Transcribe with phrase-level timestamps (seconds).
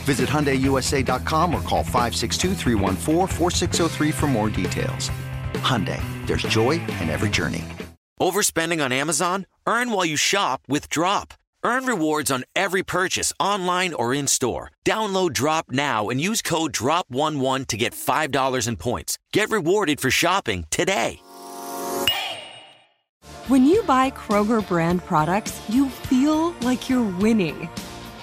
[0.00, 2.54] Visit HyundaiUSA.com or call 562
[4.12, 5.10] for more details.
[5.54, 7.64] Hyundai, there's joy in every journey.
[8.20, 9.46] Overspending on Amazon?
[9.66, 11.34] Earn while you shop with Drop.
[11.62, 14.70] Earn rewards on every purchase online or in store.
[14.84, 19.18] Download Drop now and use code DROP11 to get $5 in points.
[19.32, 21.20] Get rewarded for shopping today.
[23.48, 27.68] When you buy Kroger brand products, you feel like you're winning.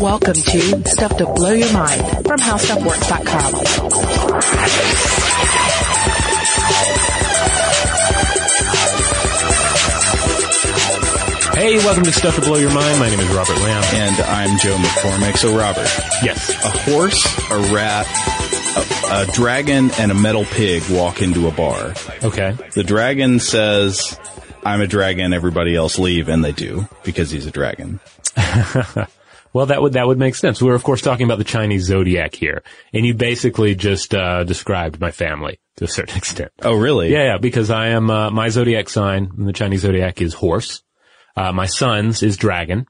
[0.00, 4.60] Welcome to Stuff to Blow Your Mind from HowStuffWorks.com.
[11.54, 12.98] Hey, welcome to Stuff to Blow Your Mind.
[12.98, 13.82] My name is Robert Lamb.
[13.94, 15.36] And I'm Joe McCormick.
[15.36, 15.88] So Robert.
[16.22, 16.50] Yes.
[16.64, 18.06] A horse, a rat,
[18.76, 21.94] a, a, dragon, and a metal pig walk into a bar.
[22.22, 22.56] Okay.
[22.72, 24.18] The dragon says,
[24.64, 28.00] I'm a dragon, everybody else leave, and they do, because he's a dragon.
[29.52, 30.60] well, that would, that would make sense.
[30.60, 32.62] We're of course talking about the Chinese zodiac here.
[32.92, 36.52] And you basically just, uh, described my family to a certain extent.
[36.62, 37.10] Oh, really?
[37.12, 40.82] Yeah, yeah, because I am, uh, my zodiac sign in the Chinese zodiac is horse.
[41.36, 42.86] Uh, my son's is dragon.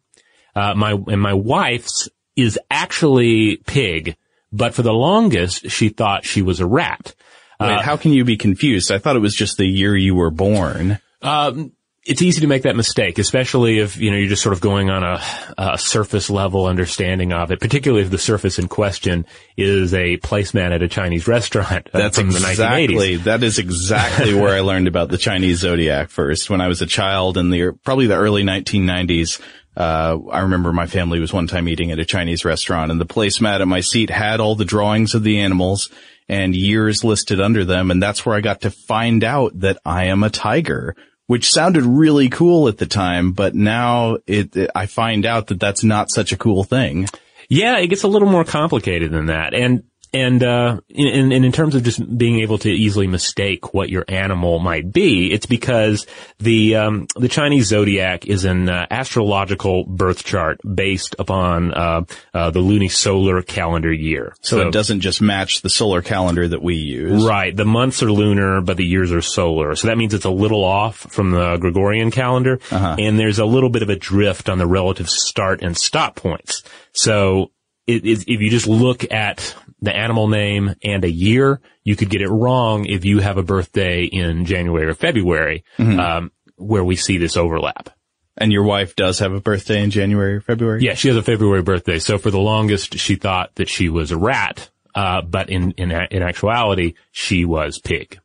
[0.54, 4.16] Uh, my, and my wife's is actually pig,
[4.52, 7.14] but for the longest, she thought she was a rat.
[7.60, 8.90] Wait, uh, how can you be confused?
[8.90, 10.98] I thought it was just the year you were born.
[11.22, 11.72] Um,
[12.04, 14.88] it's easy to make that mistake, especially if, you know, you're just sort of going
[14.88, 15.22] on a,
[15.58, 19.26] a, surface level understanding of it, particularly if the surface in question
[19.56, 21.90] is a placemat at a Chinese restaurant.
[21.92, 26.68] That's exactly, that is exactly where I learned about the Chinese zodiac first when I
[26.68, 29.40] was a child in the, probably the early 1990s.
[29.76, 33.06] Uh, I remember my family was one time eating at a Chinese restaurant and the
[33.06, 35.90] placemat at my seat had all the drawings of the animals
[36.30, 37.90] and years listed under them.
[37.90, 40.96] And that's where I got to find out that I am a tiger
[41.30, 45.60] which sounded really cool at the time, but now it, it, I find out that
[45.60, 47.06] that's not such a cool thing.
[47.48, 49.54] Yeah, it gets a little more complicated than that.
[49.54, 53.90] And and, uh, in, in, in terms of just being able to easily mistake what
[53.90, 56.06] your animal might be, it's because
[56.38, 62.02] the, um, the Chinese zodiac is an uh, astrological birth chart based upon, uh,
[62.34, 64.34] uh, the lunisolar calendar year.
[64.40, 67.24] So, so, it doesn't just match the solar calendar that we use.
[67.24, 67.56] Right.
[67.56, 69.74] The months are lunar, but the years are solar.
[69.76, 72.60] So that means it's a little off from the Gregorian calendar.
[72.70, 72.96] Uh-huh.
[72.98, 76.62] And there's a little bit of a drift on the relative start and stop points.
[76.92, 77.52] So
[77.86, 82.28] if you just look at the animal name and a year, you could get it
[82.28, 85.98] wrong if you have a birthday in January or February, mm-hmm.
[85.98, 87.90] um, where we see this overlap.
[88.36, 90.82] And your wife does have a birthday in January or February?
[90.82, 91.98] Yeah, she has a February birthday.
[91.98, 95.90] So for the longest, she thought that she was a rat, uh, but in, in,
[95.90, 98.18] in actuality, she was pig.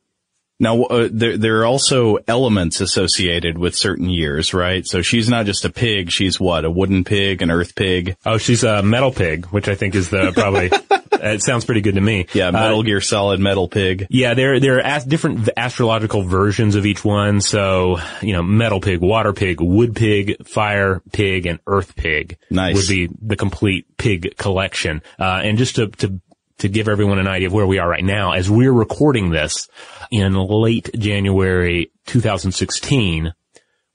[0.58, 4.86] Now, uh, there, there are also elements associated with certain years, right?
[4.86, 6.10] So she's not just a pig.
[6.10, 6.64] She's what?
[6.64, 8.16] A wooden pig, an earth pig?
[8.24, 10.70] Oh, she's a metal pig, which I think is the probably,
[11.12, 12.26] it sounds pretty good to me.
[12.32, 14.06] Yeah, Metal uh, Gear Solid metal pig.
[14.08, 17.42] Yeah, there, there are different astrological versions of each one.
[17.42, 22.38] So, you know, metal pig, water pig, wood pig, fire pig, and earth pig.
[22.50, 22.76] Nice.
[22.76, 25.02] Would be the complete pig collection.
[25.18, 26.20] Uh, and just to, to
[26.58, 29.68] to give everyone an idea of where we are right now, as we're recording this
[30.10, 33.32] in late January 2016,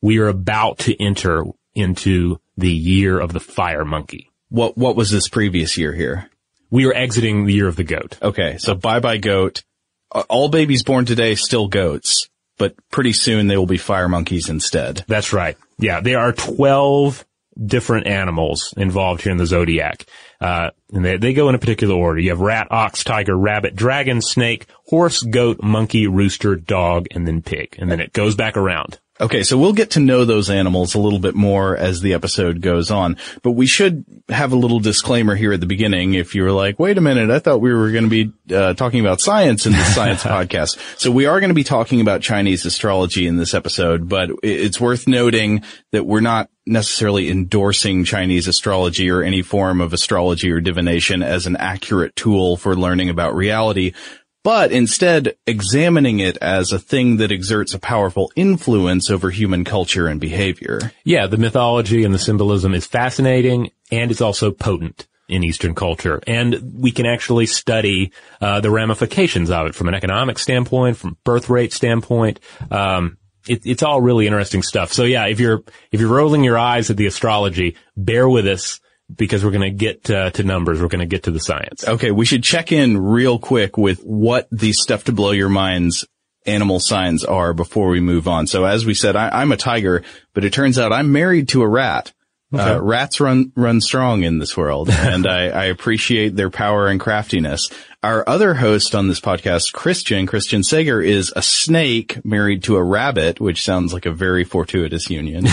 [0.01, 1.43] we are about to enter
[1.73, 4.29] into the year of the fire monkey.
[4.49, 6.29] What, what was this previous year here?
[6.69, 8.17] We are exiting the year of the goat.
[8.21, 8.57] Okay.
[8.57, 9.63] So bye bye goat.
[10.11, 12.27] All babies born today still goats.
[12.57, 15.03] but pretty soon they will be fire monkeys instead.
[15.07, 15.57] That's right.
[15.79, 17.25] Yeah, there are 12
[17.63, 20.05] different animals involved here in the zodiac.
[20.39, 22.19] Uh, and they, they go in a particular order.
[22.19, 27.41] You have rat, ox, tiger, rabbit, dragon, snake, horse, goat, monkey, rooster, dog, and then
[27.41, 27.75] pig.
[27.77, 28.99] And then it goes back around.
[29.21, 32.59] Okay, so we'll get to know those animals a little bit more as the episode
[32.59, 36.15] goes on, but we should have a little disclaimer here at the beginning.
[36.15, 38.73] If you were like, wait a minute, I thought we were going to be uh,
[38.73, 40.79] talking about science in the science podcast.
[40.99, 44.81] So we are going to be talking about Chinese astrology in this episode, but it's
[44.81, 50.61] worth noting that we're not necessarily endorsing Chinese astrology or any form of astrology or
[50.61, 53.93] divination as an accurate tool for learning about reality
[54.43, 60.07] but instead examining it as a thing that exerts a powerful influence over human culture
[60.07, 60.91] and behavior.
[61.03, 66.21] Yeah, the mythology and the symbolism is fascinating and it's also potent in Eastern culture.
[66.27, 68.11] And we can actually study
[68.41, 72.41] uh, the ramifications of it from an economic standpoint, from birth rate standpoint.
[72.69, 73.17] Um,
[73.47, 74.91] it, it's all really interesting stuff.
[74.91, 78.80] So yeah, if you're if you're rolling your eyes at the astrology, bear with us
[79.15, 80.81] because we're going to get uh, to numbers.
[80.81, 81.87] We're going to get to the science.
[81.87, 86.05] Okay, we should check in real quick with what these stuff to blow your minds
[86.45, 88.47] animal signs are before we move on.
[88.47, 90.03] So as we said, I, am a tiger,
[90.33, 92.11] but it turns out I'm married to a rat.
[92.53, 92.71] Uh, okay.
[92.71, 96.99] Uh, rats run run strong in this world, and I, I, appreciate their power and
[96.99, 97.69] craftiness.
[98.03, 102.83] Our other host on this podcast, Christian Christian Sager, is a snake married to a
[102.83, 105.45] rabbit, which sounds like a very fortuitous union.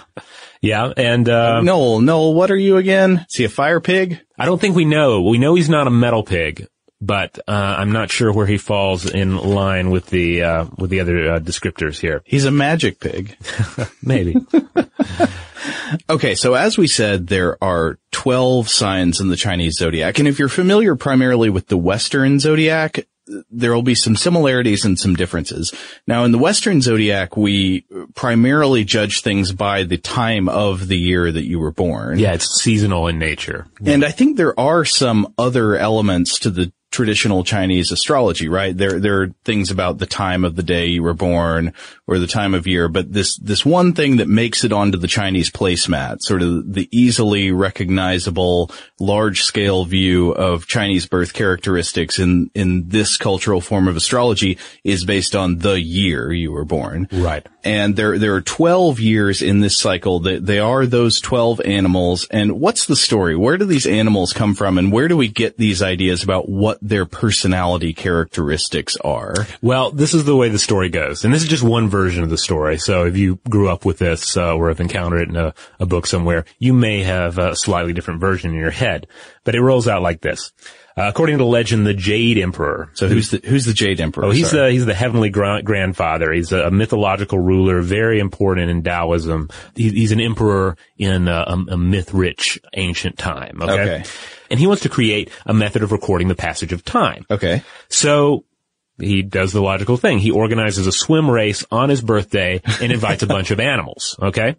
[0.62, 3.26] Yeah, and uh, Noel, Noel, what are you again?
[3.28, 4.20] Is he a fire pig?
[4.38, 5.22] I don't think we know.
[5.22, 6.68] We know he's not a metal pig,
[7.00, 11.00] but uh, I'm not sure where he falls in line with the uh, with the
[11.00, 12.22] other uh, descriptors here.
[12.24, 13.36] He's a magic pig,
[14.04, 14.36] maybe.
[16.08, 20.38] okay, so as we said, there are 12 signs in the Chinese zodiac, and if
[20.38, 23.04] you're familiar primarily with the Western zodiac,
[23.50, 25.72] there will be some similarities and some differences.
[26.06, 27.84] Now in the Western zodiac, we
[28.14, 32.18] primarily judge things by the time of the year that you were born.
[32.18, 33.66] Yeah, it's seasonal in nature.
[33.84, 38.76] And I think there are some other elements to the traditional Chinese astrology, right?
[38.76, 41.72] There, there are things about the time of the day you were born
[42.06, 45.08] or the time of year, but this, this one thing that makes it onto the
[45.08, 52.50] Chinese placemat, sort of the easily recognizable large scale view of Chinese birth characteristics in,
[52.54, 57.08] in this cultural form of astrology is based on the year you were born.
[57.10, 57.46] Right.
[57.64, 62.26] And there, there are 12 years in this cycle that they are those 12 animals.
[62.30, 63.36] And what's the story?
[63.36, 64.78] Where do these animals come from?
[64.78, 69.34] And where do we get these ideas about what their personality characteristics are?
[69.60, 71.24] Well, this is the way the story goes.
[71.24, 72.78] And this is just one version of the story.
[72.78, 75.86] So if you grew up with this, uh, or have encountered it in a, a
[75.86, 79.06] book somewhere, you may have a slightly different version in your head.
[79.44, 80.52] But it rolls out like this.
[80.96, 82.90] Uh, according to legend, the Jade Emperor.
[82.94, 84.26] So who's the who's the Jade Emperor?
[84.26, 84.68] Oh, he's Sorry.
[84.68, 86.32] the he's the heavenly gra- grandfather.
[86.32, 89.48] He's a, mythological ruler, very important in Taoism.
[89.74, 93.62] He, he's an emperor in a, a myth-rich ancient time.
[93.62, 93.72] Okay?
[93.72, 94.04] okay,
[94.50, 97.24] and he wants to create a method of recording the passage of time.
[97.30, 98.44] Okay, so
[98.98, 100.18] he does the logical thing.
[100.18, 104.16] He organizes a swim race on his birthday and invites a bunch of animals.
[104.20, 104.56] Okay.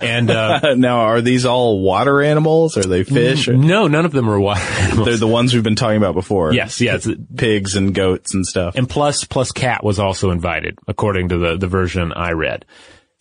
[0.00, 2.76] And uh, now, are these all water animals?
[2.76, 3.48] Are they fish?
[3.48, 3.56] Or?
[3.56, 5.06] No, none of them are water animals.
[5.06, 6.52] They're the ones we've been talking about before.
[6.52, 8.74] Yes, yes, pigs and goats and stuff.
[8.76, 12.64] And plus, plus cat was also invited, according to the the version I read.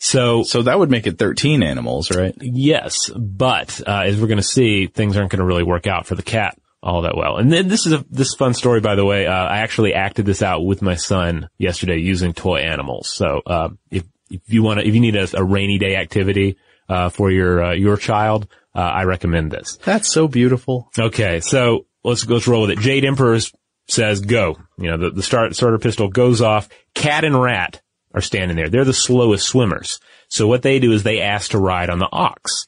[0.01, 2.33] So, so that would make it 13 animals, right?
[2.39, 6.07] Yes, but uh, as we're going to see, things aren't going to really work out
[6.07, 7.37] for the cat all that well.
[7.37, 9.27] And then this is a this fun story, by the way.
[9.27, 13.09] Uh, I actually acted this out with my son yesterday using toy animals.
[13.09, 16.57] So uh, if if you want to, if you need a, a rainy day activity
[16.89, 19.77] uh, for your uh, your child, uh, I recommend this.
[19.77, 20.89] That's so beautiful.
[20.97, 22.79] Okay, so let's let's roll with it.
[22.79, 23.39] Jade Emperor
[23.87, 24.57] says go.
[24.77, 26.69] You know the the start, starter pistol goes off.
[26.93, 27.81] Cat and rat
[28.13, 28.69] are standing there.
[28.69, 29.99] They're the slowest swimmers.
[30.27, 32.67] So what they do is they ask to ride on the ox.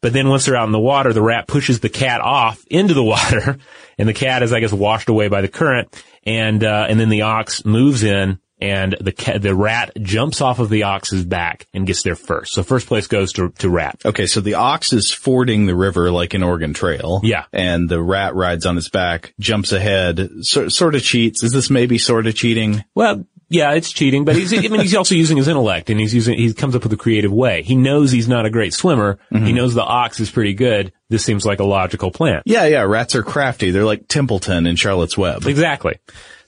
[0.00, 2.92] But then once they're out in the water, the rat pushes the cat off into
[2.92, 3.58] the water,
[3.96, 7.08] and the cat is, I guess, washed away by the current, and uh, and then
[7.08, 11.66] the ox moves in and the ca- the rat jumps off of the ox's back
[11.74, 12.54] and gets there first.
[12.54, 14.00] So first place goes to to rat.
[14.04, 17.20] Okay, so the ox is fording the river like an Oregon Trail.
[17.22, 21.42] Yeah, and the rat rides on its back, jumps ahead, so, sort of cheats.
[21.42, 22.84] Is this maybe sort of cheating?
[22.94, 26.14] Well, yeah, it's cheating, but he's, I mean, he's also using his intellect and he's
[26.14, 27.62] using, he comes up with a creative way.
[27.62, 29.18] He knows he's not a great swimmer.
[29.32, 29.46] Mm-hmm.
[29.46, 30.92] He knows the ox is pretty good.
[31.08, 32.42] This seems like a logical plan.
[32.46, 33.70] Yeah, yeah, rats are crafty.
[33.70, 35.46] They're like Templeton in Charlotte's Web.
[35.46, 35.98] Exactly.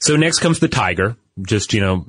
[0.00, 1.16] So next comes the tiger.
[1.40, 2.06] Just, you know,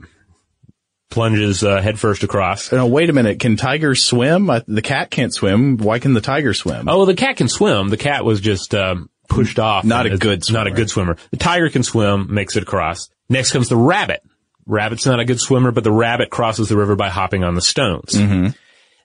[1.09, 2.71] plunges uh, headfirst across.
[2.71, 3.39] No, wait a minute.
[3.39, 4.49] Can tigers swim?
[4.49, 5.77] Uh, the cat can't swim.
[5.77, 6.87] Why can the tiger swim?
[6.89, 7.89] Oh, the cat can swim.
[7.89, 9.83] The cat was just um, pushed off.
[9.85, 10.59] Not a good swimmer.
[10.59, 11.17] Not a good swimmer.
[11.31, 13.09] The tiger can swim, makes it across.
[13.29, 14.21] Next comes the rabbit.
[14.65, 17.61] Rabbit's not a good swimmer, but the rabbit crosses the river by hopping on the
[17.61, 18.13] stones.
[18.13, 18.49] Mm-hmm.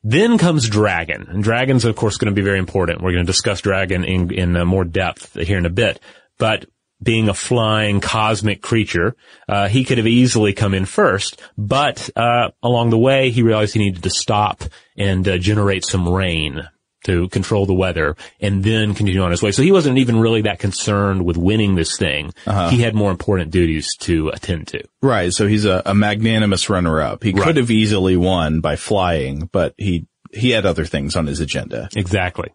[0.04, 3.00] Then comes Dragon, and Dragon's of course going to be very important.
[3.00, 6.00] We're going to discuss Dragon in, in uh, more depth here in a bit.
[6.38, 6.66] But
[7.02, 9.16] being a flying cosmic creature,
[9.48, 13.74] uh, he could have easily come in first, but uh, along the way he realized
[13.74, 14.62] he needed to stop
[14.96, 16.62] and uh, generate some rain
[17.04, 19.50] to control the weather and then continue on his way.
[19.50, 22.32] So he wasn't even really that concerned with winning this thing.
[22.46, 22.68] Uh-huh.
[22.68, 24.84] He had more important duties to attend to.
[25.02, 25.32] Right.
[25.32, 27.24] So he's a, a magnanimous runner up.
[27.24, 27.42] He Right.
[27.42, 31.88] could have easily won by flying, but he, he had other things on his agenda.
[31.96, 32.50] Exactly.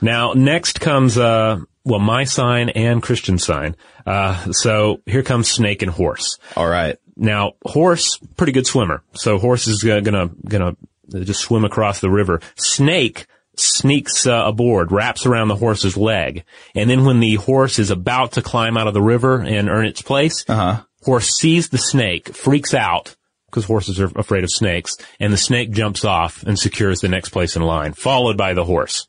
[0.00, 3.76] Now, next comes, uh, well, my sign and Christian sign.
[4.06, 6.38] Uh, so here comes snake and horse.
[6.56, 6.96] All right.
[7.16, 9.02] Now, horse, pretty good swimmer.
[9.14, 10.76] So horse is uh, gonna, gonna
[11.10, 12.40] just swim across the river.
[12.56, 16.44] Snake sneaks uh, aboard, wraps around the horse's leg.
[16.74, 19.84] And then when the horse is about to climb out of the river and earn
[19.86, 20.82] its place, Uh-huh.
[21.02, 23.14] horse sees the snake, freaks out,
[23.50, 27.28] because horses are afraid of snakes, and the snake jumps off and secures the next
[27.28, 29.06] place in line, followed by the horse.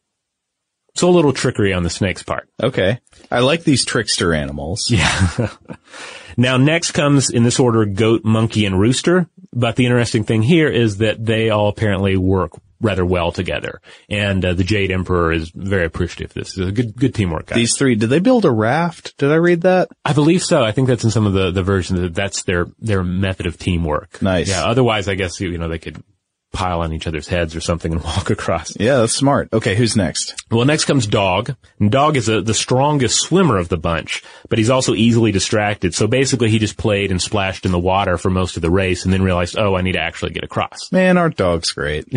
[0.96, 2.48] So a little trickery on the snake's part.
[2.62, 3.00] Okay.
[3.32, 4.92] I like these trickster animals.
[4.92, 5.50] Yeah.
[6.38, 9.28] now next comes in this order goat, monkey, and rooster.
[9.52, 12.52] But the interesting thing here is that they all apparently work
[12.84, 13.82] rather well together.
[14.10, 16.58] And uh, the Jade Emperor is very appreciative of this.
[16.58, 17.56] It's a good, good teamwork, guys.
[17.56, 19.18] These three, did they build a raft?
[19.18, 19.90] Did I read that?
[20.04, 20.64] I believe so.
[20.64, 23.58] I think that's in some of the, the versions that that's their, their method of
[23.58, 24.22] teamwork.
[24.22, 24.50] Nice.
[24.50, 24.66] Yeah.
[24.66, 26.04] Otherwise, I guess, you know, they could
[26.54, 28.80] pile on each other's heads or something and walk across.
[28.80, 29.50] Yeah, that's smart.
[29.52, 30.42] Okay, who's next?
[30.50, 31.56] Well, next comes Dog.
[31.80, 35.94] And Dog is a, the strongest swimmer of the bunch, but he's also easily distracted.
[35.94, 39.04] So basically he just played and splashed in the water for most of the race
[39.04, 40.92] and then realized, oh, I need to actually get across.
[40.92, 42.06] Man, aren't dogs great?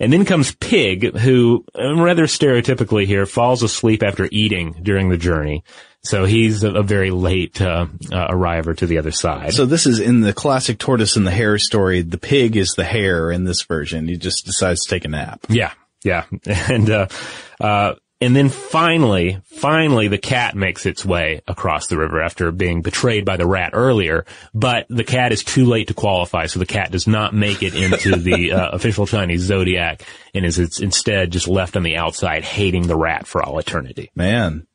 [0.00, 5.16] And then comes Pig, who, um, rather stereotypically here, falls asleep after eating during the
[5.16, 5.62] journey.
[6.04, 9.54] So he's a, a very late uh, uh, arriver to the other side.
[9.54, 12.02] So this is in the classic tortoise and the hare story.
[12.02, 14.08] The pig is the hare in this version.
[14.08, 15.46] He just decides to take a nap.
[15.48, 17.06] Yeah, yeah, and uh,
[17.60, 22.80] uh, and then finally, finally, the cat makes its way across the river after being
[22.80, 24.26] betrayed by the rat earlier.
[24.54, 27.74] But the cat is too late to qualify, so the cat does not make it
[27.74, 30.04] into the uh, official Chinese zodiac,
[30.34, 34.10] and is it's instead just left on the outside, hating the rat for all eternity.
[34.14, 34.68] Man,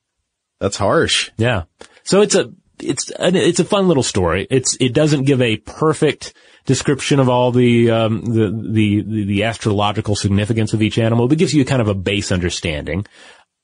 [0.60, 1.32] that's harsh.
[1.38, 1.64] Yeah.
[2.04, 4.48] So it's a, it's, an, it's a fun little story.
[4.50, 6.34] It's, it doesn't give a perfect
[6.66, 11.38] description of all the, um, the, the, the, the astrological significance of each animal, but
[11.38, 13.06] gives you kind of a base understanding.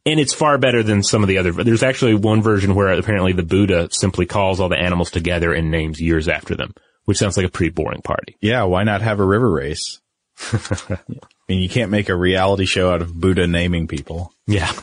[0.06, 3.32] And it's far better than some of the other, there's actually one version where apparently
[3.32, 6.74] the Buddha simply calls all the animals together and names years after them,
[7.06, 8.36] which sounds like a pretty boring party.
[8.42, 10.02] Yeah, why not have a river race?
[10.52, 10.98] I
[11.48, 14.34] mean, you can't make a reality show out of Buddha naming people.
[14.46, 14.74] Yeah.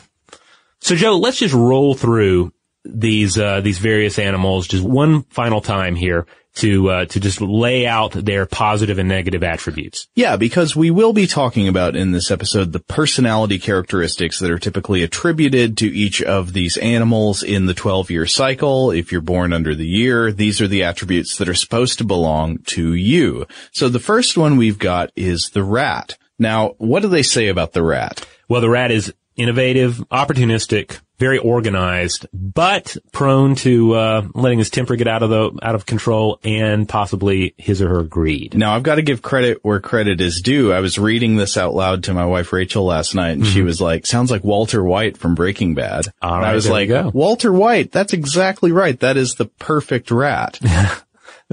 [0.81, 2.51] So Joe, let's just roll through
[2.83, 7.87] these uh, these various animals just one final time here to uh, to just lay
[7.87, 10.07] out their positive and negative attributes.
[10.15, 14.59] Yeah, because we will be talking about in this episode the personality characteristics that are
[14.59, 18.91] typically attributed to each of these animals in the 12 year cycle.
[18.91, 22.57] If you're born under the year, these are the attributes that are supposed to belong
[22.67, 23.45] to you.
[23.71, 26.17] So the first one we've got is the rat.
[26.39, 28.25] Now, what do they say about the rat?
[28.49, 34.95] Well, the rat is innovative, opportunistic, very organized, but prone to uh, letting his temper
[34.95, 38.57] get out of the out of control and possibly his or her greed.
[38.57, 40.73] Now I've got to give credit where credit is due.
[40.73, 43.79] I was reading this out loud to my wife Rachel last night and she was
[43.79, 46.05] like, sounds like Walter White from Breaking Bad.
[46.05, 46.27] Mm-hmm.
[46.27, 46.89] All and I was like.
[47.13, 48.99] Walter White, that's exactly right.
[48.99, 50.59] That is the perfect rat.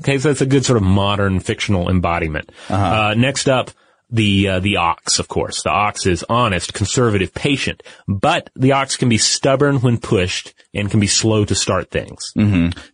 [0.00, 2.52] Okay, so that's a good sort of modern fictional embodiment.
[2.68, 3.72] uh next up,
[4.10, 5.62] the uh, the ox, of course.
[5.62, 10.90] The ox is honest, conservative, patient, but the ox can be stubborn when pushed and
[10.90, 12.32] can be slow to start things.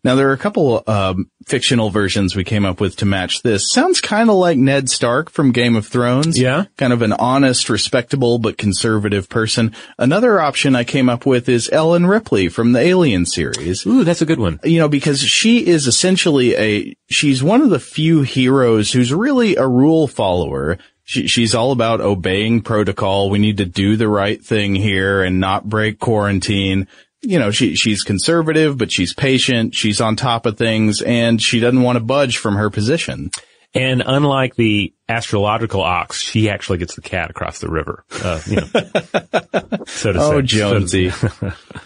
[0.03, 3.71] Now there are a couple um, fictional versions we came up with to match this.
[3.71, 6.39] Sounds kind of like Ned Stark from Game of Thrones.
[6.39, 6.65] Yeah.
[6.77, 9.75] Kind of an honest, respectable, but conservative person.
[9.99, 13.87] Another option I came up with is Ellen Ripley from the Alien series.
[13.87, 14.61] Ooh, that's a good one.
[14.65, 19.57] you know, because she is essentially a, she's one of the few heroes who's really
[19.57, 20.79] a rule follower.
[21.07, 23.29] She, she's all about obeying protocol.
[23.29, 26.89] We need to do the right thing here and not break quarantine.
[27.25, 29.75] You know, she, she's conservative, but she's patient.
[29.75, 33.31] She's on top of things and she doesn't want to budge from her position.
[33.77, 38.05] And unlike the astrological ox, she actually gets the cat across the river.
[38.23, 38.67] Uh, you know,
[39.87, 40.21] so to say.
[40.21, 41.11] Oh, So Jonesy.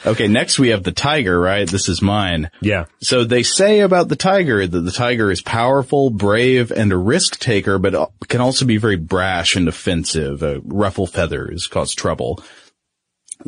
[0.04, 0.28] okay.
[0.28, 1.66] Next we have the tiger, right?
[1.66, 2.50] This is mine.
[2.60, 2.84] yeah.
[3.00, 7.38] So they say about the tiger that the tiger is powerful, brave, and a risk
[7.38, 12.42] taker, but can also be very brash and offensive, uh, ruffle feathers, cause trouble.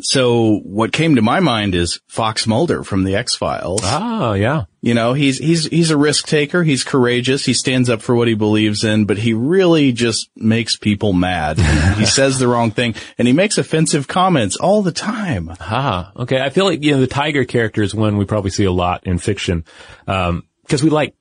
[0.01, 3.81] So what came to my mind is Fox Mulder from the X-Files.
[3.83, 4.65] Oh, yeah.
[4.81, 6.63] You know, he's, he's, he's a risk taker.
[6.63, 7.45] He's courageous.
[7.45, 11.59] He stands up for what he believes in, but he really just makes people mad.
[11.97, 15.51] he says the wrong thing and he makes offensive comments all the time.
[15.59, 16.41] Ah, okay.
[16.41, 19.05] I feel like, you know, the tiger character is one we probably see a lot
[19.05, 19.65] in fiction.
[20.07, 21.15] Um, cause we like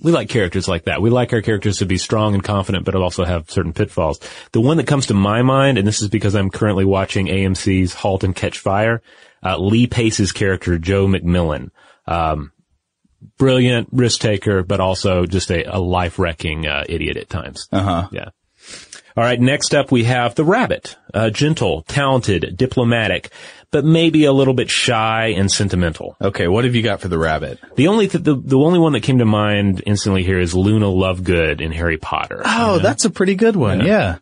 [0.00, 1.00] we like characters like that.
[1.00, 4.20] We like our characters to be strong and confident, but also have certain pitfalls.
[4.52, 7.94] The one that comes to my mind, and this is because I'm currently watching AMC's
[7.94, 9.02] *Halt and Catch Fire*,
[9.42, 11.70] uh, Lee Pace's character Joe MacMillan,
[12.06, 12.52] um,
[13.38, 17.68] brilliant risk taker, but also just a, a life wrecking uh, idiot at times.
[17.72, 18.08] Uh huh.
[18.12, 18.28] Yeah.
[19.16, 19.40] All right.
[19.40, 23.30] Next up, we have the rabbit, uh, gentle, talented, diplomatic,
[23.70, 26.16] but maybe a little bit shy and sentimental.
[26.20, 27.58] Okay, what have you got for the rabbit?
[27.76, 30.86] The only th- the the only one that came to mind instantly here is Luna
[30.86, 32.42] Lovegood in Harry Potter.
[32.44, 33.80] Oh, that's a pretty good one.
[33.80, 33.86] Yeah.
[33.86, 34.18] yeah.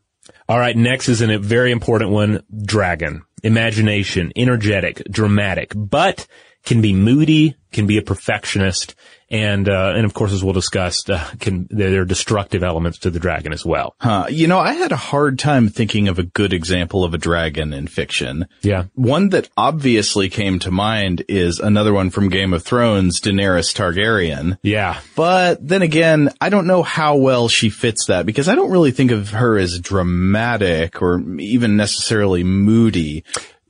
[0.48, 3.22] All right, next is a very important one, Dragon.
[3.42, 6.26] Imagination, energetic, dramatic, but
[6.64, 8.94] can be moody, can be a perfectionist,
[9.30, 13.10] and uh, and of course, as we'll discuss, uh, can there are destructive elements to
[13.10, 13.96] the dragon as well.
[13.98, 14.26] Huh.
[14.30, 17.72] You know, I had a hard time thinking of a good example of a dragon
[17.72, 18.46] in fiction.
[18.62, 18.84] Yeah.
[18.94, 24.58] One that obviously came to mind is another one from Game of Thrones, Daenerys Targaryen.
[24.62, 25.00] Yeah.
[25.16, 28.92] But then again, I don't know how well she fits that because I don't really
[28.92, 33.24] think of her as dramatic or even necessarily moody.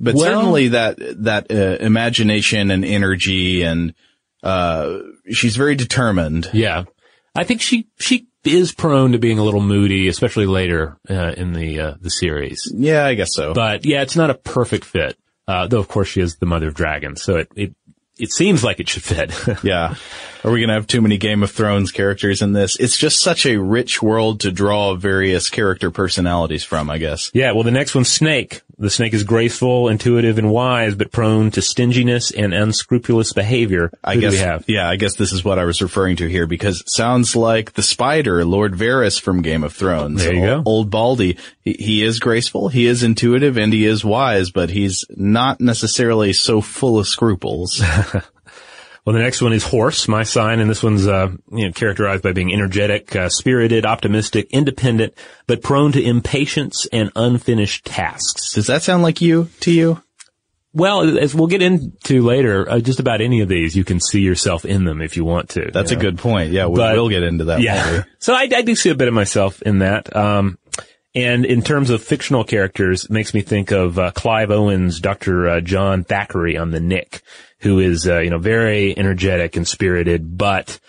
[0.04, 3.94] But well, certainly that that uh, imagination and energy and
[4.44, 4.98] uh,
[5.30, 6.50] she's very determined.
[6.52, 6.84] Yeah.
[7.34, 11.54] I think she, she is prone to being a little moody, especially later, uh, in
[11.54, 12.70] the, uh, the series.
[12.72, 13.54] Yeah, I guess so.
[13.54, 15.16] But yeah, it's not a perfect fit.
[15.48, 17.74] Uh, though of course she is the mother of dragons, so it, it,
[18.18, 19.32] it seems like it should fit.
[19.64, 19.96] yeah.
[20.44, 22.78] Are we going to have too many Game of Thrones characters in this?
[22.78, 27.30] It's just such a rich world to draw various character personalities from, I guess.
[27.32, 27.52] Yeah.
[27.52, 28.60] Well, the next one's Snake.
[28.76, 33.88] The snake is graceful, intuitive, and wise, but prone to stinginess and unscrupulous behavior.
[33.88, 36.80] Who I guess, yeah, I guess this is what I was referring to here because
[36.80, 40.24] it sounds like the spider, Lord Varys from Game of Thrones.
[40.24, 40.62] There you go.
[40.66, 41.38] Old Baldy.
[41.62, 46.32] He, he is graceful, he is intuitive, and he is wise, but he's not necessarily
[46.32, 47.80] so full of scruples.
[49.04, 52.22] Well, the next one is horse, my sign, and this one's uh, you know, characterized
[52.22, 55.12] by being energetic, uh, spirited, optimistic, independent,
[55.46, 58.54] but prone to impatience and unfinished tasks.
[58.54, 60.02] Does that sound like you to you?
[60.72, 64.22] Well, as we'll get into later, uh, just about any of these, you can see
[64.22, 65.70] yourself in them if you want to.
[65.70, 66.00] That's a know?
[66.00, 66.50] good point.
[66.50, 67.60] Yeah, we, will get into that.
[67.60, 68.02] Yeah.
[68.18, 70.14] so I, I, do see a bit of myself in that.
[70.16, 70.58] Um,
[71.14, 75.48] and in terms of fictional characters, it makes me think of uh, Clive Owen's Dr.
[75.48, 77.22] Uh, John Thackery on The Knick,
[77.60, 80.80] who is, uh, you know, very energetic and spirited, but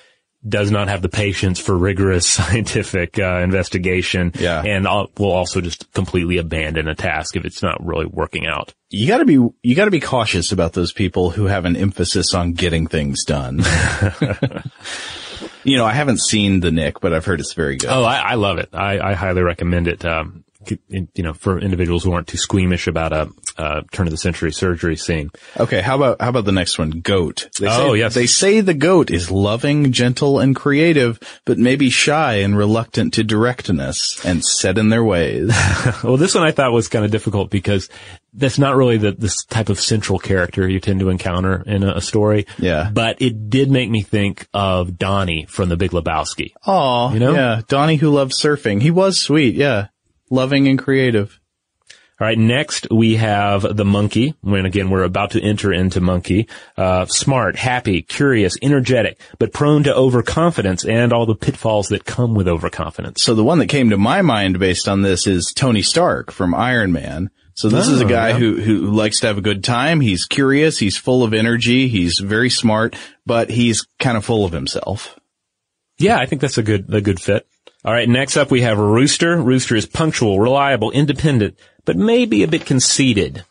[0.47, 4.61] does not have the patience for rigorous scientific uh, investigation yeah.
[4.61, 4.85] and
[5.17, 8.73] will also just completely abandon a task if it's not really working out.
[8.89, 11.75] You got to be you got to be cautious about those people who have an
[11.75, 13.61] emphasis on getting things done.
[15.65, 17.89] you know, I haven't seen The Knick, but I've heard it's very good.
[17.89, 18.69] Oh, I, I love it.
[18.73, 20.05] I, I, highly recommend it.
[20.05, 20.45] Um,
[20.89, 23.29] you know, for individuals who aren't too squeamish about a,
[23.91, 25.31] turn of the century surgery scene.
[25.57, 26.89] Okay, how about how about the next one?
[26.89, 27.49] Goat.
[27.59, 32.35] They oh yes, they say the goat is loving, gentle, and creative, but maybe shy
[32.35, 35.51] and reluctant to directness and set in their ways.
[36.03, 37.89] well, this one I thought was kind of difficult because
[38.35, 41.95] that's not really the this type of central character you tend to encounter in a,
[41.95, 42.45] a story.
[42.57, 46.53] Yeah, but it did make me think of Donnie from The Big Lebowski.
[46.67, 48.81] Oh, you know, yeah, Donnie who loved surfing.
[48.81, 49.55] He was sweet.
[49.55, 49.87] Yeah
[50.29, 51.39] loving and creative.
[52.19, 52.37] All right.
[52.37, 54.35] Next, we have the monkey.
[54.39, 56.47] When again, we're about to enter into monkey.
[56.77, 62.33] Uh, smart, happy, curious, energetic, but prone to overconfidence and all the pitfalls that come
[62.33, 63.21] with overconfidence.
[63.21, 66.55] So the one that came to my mind based on this is Tony Stark from
[66.55, 67.31] Iron Man.
[67.55, 68.37] So this oh, is a oh, guy yeah.
[68.37, 70.01] who, who likes to have a good time.
[70.01, 70.77] He's curious.
[70.77, 71.87] He's full of energy.
[71.87, 75.17] He's very smart, but he's kind of full of himself.
[75.97, 77.47] Yeah, I think that's a good, a good fit.
[77.85, 79.37] All right, next up we have Rooster.
[79.37, 83.45] Rooster is punctual, reliable, independent, but maybe a bit conceited.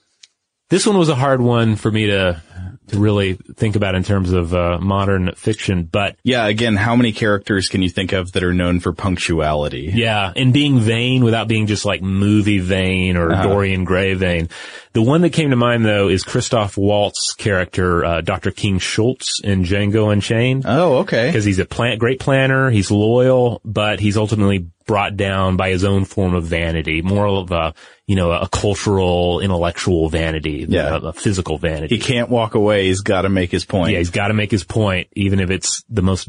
[0.68, 2.42] This one was a hard one for me to
[2.88, 5.84] to really think about in terms of uh, modern fiction.
[5.84, 9.92] But yeah, again, how many characters can you think of that are known for punctuality?
[9.94, 13.42] Yeah, and being vain without being just like movie vain or uh-huh.
[13.42, 14.48] Dorian Gray vain.
[14.92, 18.50] The one that came to mind though is Christoph Waltz character, uh, Dr.
[18.50, 20.64] King Schultz in Django Unchained.
[20.66, 21.26] Oh, okay.
[21.26, 25.84] Because he's a plan- great planner, he's loyal, but he's ultimately brought down by his
[25.84, 27.74] own form of vanity, more of a,
[28.06, 30.96] you know, a cultural, intellectual vanity, yeah.
[30.96, 31.96] a, a physical vanity.
[31.96, 32.86] He can't walk away.
[32.86, 33.92] He's got to make his point.
[33.92, 36.28] Yeah, he's got to make his point, even if it's the most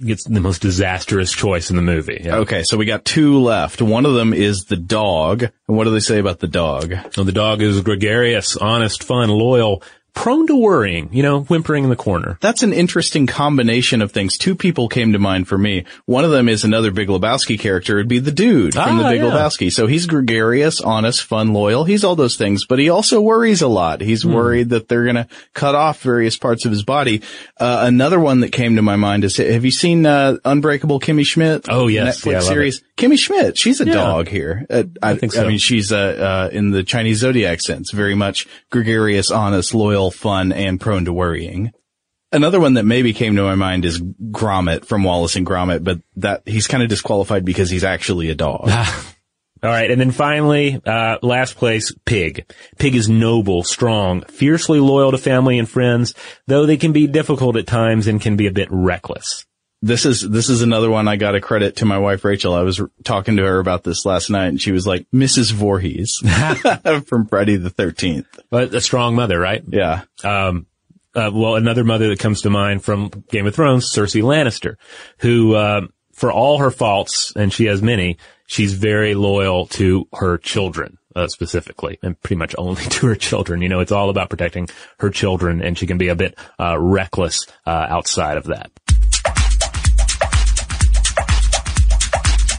[0.00, 2.22] gets the most disastrous choice in the movie.
[2.24, 2.38] Yeah.
[2.38, 3.82] Okay, so we got two left.
[3.82, 5.42] One of them is the dog.
[5.42, 6.94] And what do they say about the dog?
[7.12, 9.82] So the dog is gregarious, honest, fun, loyal,
[10.14, 12.38] prone to worrying, you know, whimpering in the corner.
[12.40, 14.36] That's an interesting combination of things.
[14.36, 15.84] Two people came to mind for me.
[16.06, 17.98] One of them is another Big Lebowski character.
[17.98, 19.30] It'd be the dude from the Ah, Big yeah.
[19.30, 19.72] Lebowski.
[19.72, 21.84] So he's gregarious, honest, fun, loyal.
[21.84, 24.00] He's all those things, but he also worries a lot.
[24.00, 24.32] He's Hmm.
[24.32, 27.22] worried that they're going to cut off various parts of his body.
[27.58, 31.24] Uh, another one that came to my mind is, have you seen, uh, Unbreakable Kimmy
[31.26, 31.66] Schmidt?
[31.68, 32.20] Oh, yes.
[32.22, 32.82] Netflix Yeah, I series.
[32.96, 33.92] Kimmy Schmidt, she's a Yeah.
[33.94, 34.66] dog here.
[34.70, 35.44] Uh, I, think so.
[35.44, 39.99] I mean, she's, uh, uh, in the Chinese zodiac sense, very much gregarious, honest, loyal,
[40.08, 41.72] fun, and prone to worrying.
[42.32, 46.00] Another one that maybe came to my mind is Gromit from Wallace and Gromit, but
[46.16, 48.70] that he's kind of disqualified because he's actually a dog.
[49.62, 52.50] All right, and then finally, uh, last place, Pig.
[52.78, 56.14] Pig is noble, strong, fiercely loyal to family and friends,
[56.46, 59.44] though they can be difficult at times and can be a bit reckless.
[59.82, 62.54] This is this is another one I got to credit to my wife Rachel.
[62.54, 65.52] I was r- talking to her about this last night, and she was like, "Mrs.
[65.52, 66.18] Voorhees
[67.06, 68.26] from Friday the Thirteenth.
[68.50, 69.62] But a strong mother, right?
[69.66, 70.66] Yeah, Um,
[71.14, 74.76] uh, well, another mother that comes to mind from Game of Thrones, Cersei Lannister,
[75.18, 75.80] who, uh,
[76.12, 80.96] for all her faults, and she has many, she's very loyal to her children.
[81.16, 83.62] Uh, specifically, and pretty much only to her children.
[83.62, 84.68] You know, it's all about protecting
[85.00, 88.70] her children, and she can be a bit uh, reckless uh, outside of that.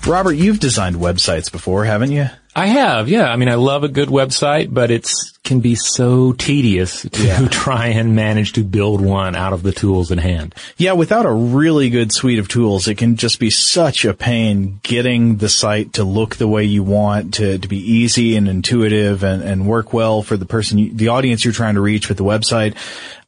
[0.08, 2.28] Robert, you've designed websites before, haven't you?
[2.56, 3.32] I have, yeah.
[3.32, 7.88] I mean, I love a good website, but it's can be so tedious to try
[7.88, 10.54] and manage to build one out of the tools in hand.
[10.78, 14.80] Yeah, without a really good suite of tools, it can just be such a pain
[14.84, 19.24] getting the site to look the way you want, to, to be easy and intuitive
[19.24, 22.18] and, and work well for the person, you, the audience you're trying to reach with
[22.18, 22.76] the website.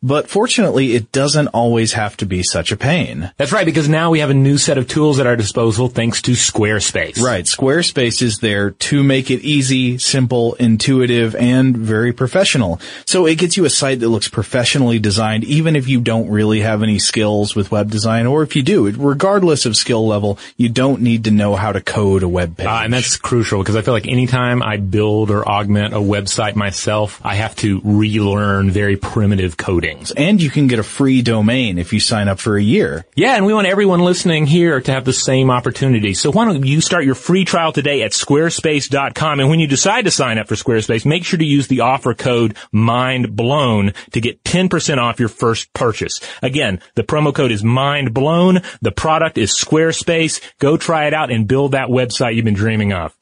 [0.03, 3.31] But fortunately, it doesn't always have to be such a pain.
[3.37, 6.21] That's right, because now we have a new set of tools at our disposal thanks
[6.23, 7.21] to Squarespace.
[7.21, 7.45] Right.
[7.45, 12.81] Squarespace is there to make it easy, simple, intuitive, and very professional.
[13.05, 16.59] So it gets you a site that looks professionally designed, even if you don't really
[16.59, 20.67] have any skills with web design, or if you do, regardless of skill level, you
[20.67, 22.67] don't need to know how to code a web page.
[22.67, 26.55] Uh, and that's crucial because I feel like anytime I build or augment a website
[26.55, 29.92] myself, I have to relearn very primitive coding.
[30.15, 33.05] And you can get a free domain if you sign up for a year.
[33.15, 36.13] Yeah, and we want everyone listening here to have the same opportunity.
[36.13, 40.05] So why don't you start your free trial today at squarespace.com and when you decide
[40.05, 44.43] to sign up for Squarespace, make sure to use the offer code MINDBLOWN to get
[44.43, 46.19] 10% off your first purchase.
[46.41, 48.63] Again, the promo code is MINDBLOWN.
[48.81, 50.41] The product is Squarespace.
[50.59, 53.15] Go try it out and build that website you've been dreaming of.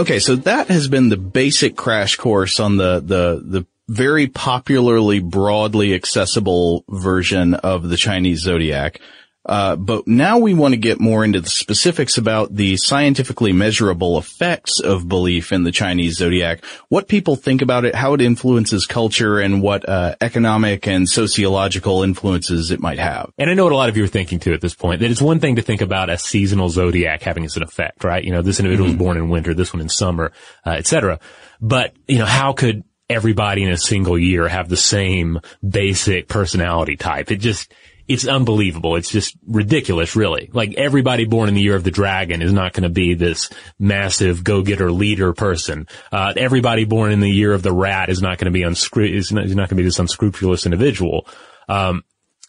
[0.00, 5.20] Okay, so that has been the basic crash course on the, the, the very popularly,
[5.20, 8.98] broadly accessible version of the Chinese zodiac.
[9.46, 14.18] Uh, but now we want to get more into the specifics about the scientifically measurable
[14.18, 18.84] effects of belief in the Chinese zodiac, what people think about it, how it influences
[18.84, 23.32] culture, and what uh, economic and sociological influences it might have.
[23.38, 25.10] And I know what a lot of you are thinking too at this point, that
[25.10, 28.22] it's one thing to think about a seasonal zodiac having as an effect, right?
[28.22, 30.32] You know, this individual was born in winter, this one in summer,
[30.66, 31.18] uh, et cetera.
[31.62, 36.96] But, you know, how could everybody in a single year have the same basic personality
[36.96, 37.30] type?
[37.30, 37.72] It just,
[38.10, 38.96] it's unbelievable.
[38.96, 40.50] It's just ridiculous, really.
[40.52, 43.50] Like everybody born in the year of the dragon is not going to be this
[43.78, 45.86] massive go-getter leader person.
[46.10, 49.32] Uh, everybody born in the year of the rat is not going to be is
[49.32, 51.24] not, not going to be this unscrupulous individual.
[51.68, 52.02] Um,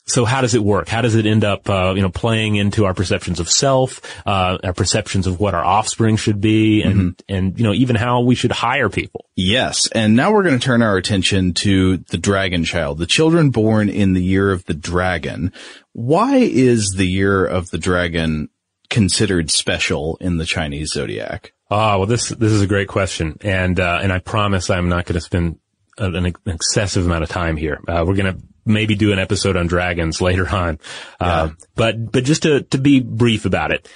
[0.05, 0.89] so how does it work?
[0.89, 4.57] How does it end up, uh, you know, playing into our perceptions of self, uh,
[4.63, 8.35] our perceptions of what our offspring should be, and and you know, even how we
[8.35, 9.25] should hire people?
[9.35, 13.51] Yes, and now we're going to turn our attention to the dragon child, the children
[13.51, 15.53] born in the year of the dragon.
[15.93, 18.49] Why is the year of the dragon
[18.89, 21.53] considered special in the Chinese zodiac?
[21.69, 25.05] Ah, well, this this is a great question, and uh, and I promise I'm not
[25.05, 25.59] going to spend
[25.97, 27.79] an, an excessive amount of time here.
[27.87, 30.79] Uh, we're going to maybe do an episode on dragons later on,
[31.19, 33.87] uh, but but just to to be brief about it.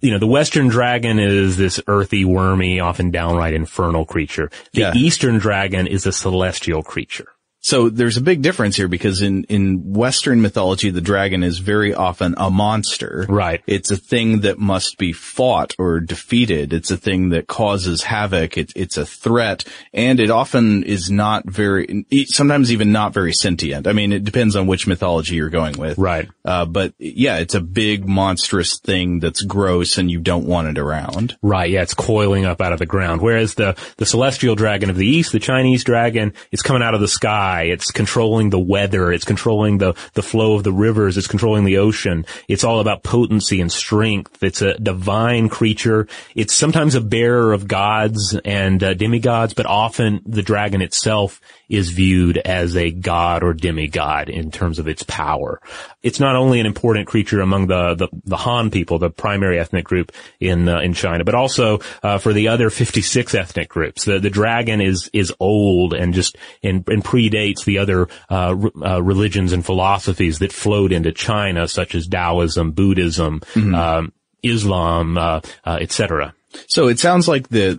[0.00, 4.50] You know, the Western dragon is this earthy, wormy, often downright infernal creature.
[4.72, 4.92] The Yeah.
[4.94, 7.28] Eastern dragon is a celestial creature.
[7.62, 11.94] So there's a big difference here because in, in Western mythology, the dragon is very
[11.94, 13.24] often a monster.
[13.28, 13.62] Right.
[13.68, 16.72] It's a thing that must be fought or defeated.
[16.72, 18.58] It's a thing that causes havoc.
[18.58, 23.86] It's, it's a threat and it often is not very, sometimes even not very sentient.
[23.86, 25.98] I mean, it depends on which mythology you're going with.
[25.98, 26.28] Right.
[26.44, 30.78] Uh, but yeah, it's a big monstrous thing that's gross and you don't want it
[30.78, 31.38] around.
[31.42, 33.22] Right, yeah, it's coiling up out of the ground.
[33.22, 37.00] Whereas the, the celestial dragon of the east, the Chinese dragon, it's coming out of
[37.00, 37.62] the sky sky.
[37.64, 39.12] It's controlling the weather.
[39.12, 41.16] It's controlling the, the flow of the rivers.
[41.16, 42.24] It's controlling the ocean.
[42.48, 44.42] It's all about potency and strength.
[44.42, 46.08] It's a divine creature.
[46.34, 51.90] It's sometimes a bearer of gods and uh, demigods, but often the dragon itself is
[51.90, 55.60] viewed as a god or demigod in terms of its power.
[56.02, 59.84] It's not only an important creature among the, the, the Han people, the primary ethnic
[59.84, 64.04] group in, uh, in China, but also, uh, for the other 56 ethnic groups.
[64.04, 69.02] The, the dragon is, is old and just, and, and predates the other, uh, uh,
[69.02, 73.74] religions and philosophies that flowed into China, such as Taoism, Buddhism, mm-hmm.
[73.74, 76.34] um, Islam, uh, uh, etc.
[76.68, 77.78] So it sounds like the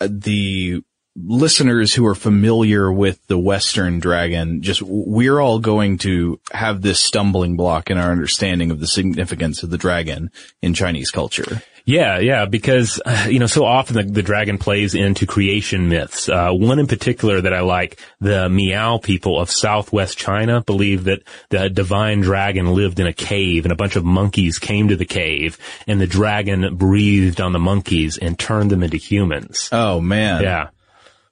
[0.00, 0.82] the
[1.14, 7.02] listeners who are familiar with the Western dragon, just we're all going to have this
[7.02, 10.30] stumbling block in our understanding of the significance of the dragon
[10.62, 11.62] in Chinese culture.
[11.84, 16.28] Yeah, yeah, because, you know, so often the, the, dragon plays into creation myths.
[16.28, 21.24] Uh, one in particular that I like, the Miao people of southwest China believe that
[21.48, 25.04] the divine dragon lived in a cave and a bunch of monkeys came to the
[25.04, 29.68] cave and the dragon breathed on the monkeys and turned them into humans.
[29.72, 30.42] Oh man.
[30.42, 30.68] Yeah.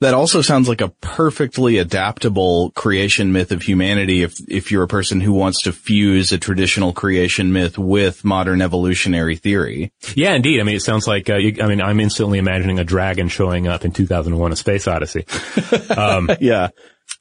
[0.00, 4.88] That also sounds like a perfectly adaptable creation myth of humanity if, if you're a
[4.88, 9.92] person who wants to fuse a traditional creation myth with modern evolutionary theory.
[10.14, 10.58] Yeah, indeed.
[10.58, 13.68] I mean, it sounds like, uh, you, I mean, I'm instantly imagining a dragon showing
[13.68, 15.26] up in 2001 A Space Odyssey.
[15.90, 16.68] Um, yeah.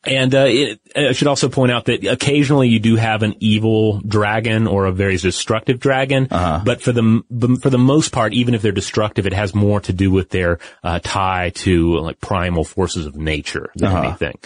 [0.06, 4.00] And uh, it, I should also point out that occasionally you do have an evil
[4.00, 6.62] dragon or a very destructive dragon, uh-huh.
[6.64, 9.92] but for the for the most part, even if they're destructive, it has more to
[9.92, 14.08] do with their uh, tie to like primal forces of nature than uh-huh.
[14.08, 14.38] anything.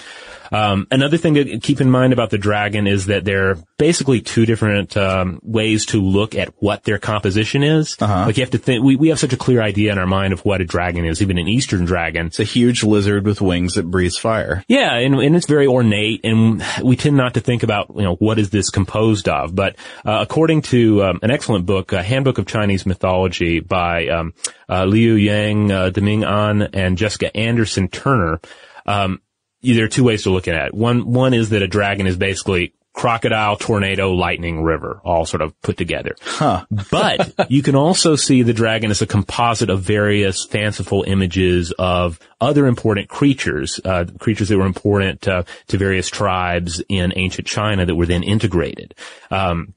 [0.54, 4.22] Um, another thing to keep in mind about the dragon is that there are basically
[4.22, 7.98] two different um, ways to look at what their composition is.
[8.00, 8.26] Uh-huh.
[8.28, 10.32] Like you have to think, we, we have such a clear idea in our mind
[10.32, 12.28] of what a dragon is, even an Eastern dragon.
[12.28, 14.64] It's a huge lizard with wings that breathes fire.
[14.68, 18.16] Yeah, and, and it's very ornate, and we tend not to think about, you know,
[18.16, 19.54] what is this composed of.
[19.54, 19.76] But
[20.06, 24.34] uh, according to um, an excellent book, a Handbook of Chinese Mythology by um,
[24.70, 28.40] uh, Liu Yang, uh, Deming An, and Jessica Anderson Turner,
[28.86, 29.22] um,
[29.62, 30.74] there are two ways to look at it.
[30.74, 35.60] One, one is that a dragon is basically crocodile, tornado, lightning, river, all sort of
[35.62, 36.16] put together.
[36.22, 36.66] Huh.
[36.92, 42.20] but you can also see the dragon as a composite of various fanciful images of
[42.40, 47.86] other important creatures, uh, creatures that were important uh, to various tribes in ancient China
[47.86, 48.94] that were then integrated.
[49.32, 49.74] Um,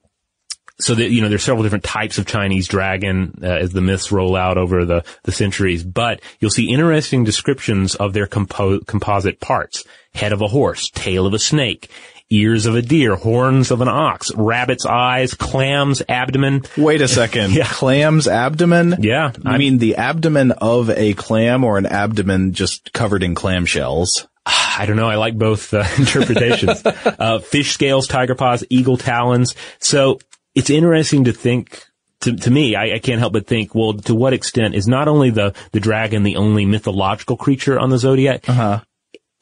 [0.79, 4.12] so that you know there's several different types of Chinese dragon uh, as the myths
[4.12, 9.40] roll out over the the centuries, but you'll see interesting descriptions of their compo- composite
[9.40, 11.90] parts: head of a horse, tail of a snake,
[12.30, 16.62] ears of a deer, horns of an ox, rabbit's eyes, clams, abdomen.
[16.76, 17.52] Wait a second.
[17.54, 17.66] yeah.
[17.66, 18.96] Clams, abdomen?
[19.00, 19.32] Yeah.
[19.44, 24.26] I mean the abdomen of a clam or an abdomen just covered in clam shells?
[24.46, 25.08] I don't know.
[25.08, 26.82] I like both uh, interpretations.
[26.86, 29.54] uh, fish scales, tiger paws, eagle talons.
[29.78, 30.20] So
[30.54, 31.84] it's interesting to think
[32.20, 35.06] to, to me, I, I, can't help but think, well, to what extent is not
[35.06, 38.80] only the, the dragon the only mythological creature on the zodiac, uh-huh.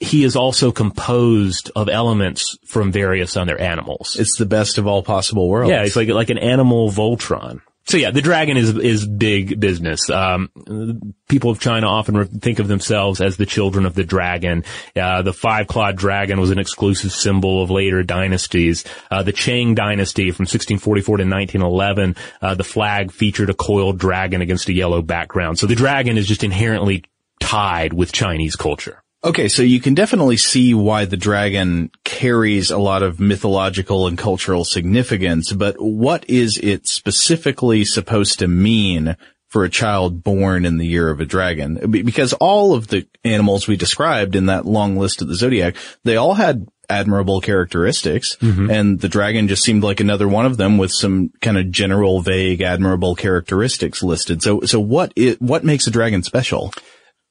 [0.04, 4.16] He is also composed of elements from various other animals.
[4.18, 5.70] It's the best of all possible worlds.
[5.70, 7.60] Yeah, it's like, like an animal Voltron.
[7.86, 10.08] So yeah, the dragon is is big business.
[10.08, 14.64] Um, people of China often think of themselves as the children of the dragon.
[14.96, 18.84] Uh, the five clawed dragon was an exclusive symbol of later dynasties.
[19.10, 24.40] Uh, the Qing dynasty from 1644 to 1911, uh, the flag featured a coiled dragon
[24.40, 25.58] against a yellow background.
[25.58, 27.04] So the dragon is just inherently
[27.38, 29.03] tied with Chinese culture.
[29.24, 34.18] Okay, so you can definitely see why the dragon carries a lot of mythological and
[34.18, 39.16] cultural significance, but what is it specifically supposed to mean
[39.48, 41.90] for a child born in the year of a dragon?
[41.90, 46.16] Because all of the animals we described in that long list of the zodiac, they
[46.16, 48.70] all had admirable characteristics mm-hmm.
[48.70, 52.20] and the dragon just seemed like another one of them with some kind of general
[52.20, 54.42] vague admirable characteristics listed.
[54.42, 56.74] So, so what is, what makes a dragon special?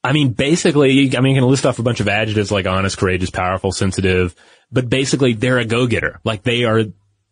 [0.04, 2.98] I mean, basically, I mean, you can list off a bunch of adjectives like honest,
[2.98, 4.36] courageous, powerful, sensitive,
[4.70, 6.20] but basically they're a go-getter.
[6.24, 6.84] Like they are,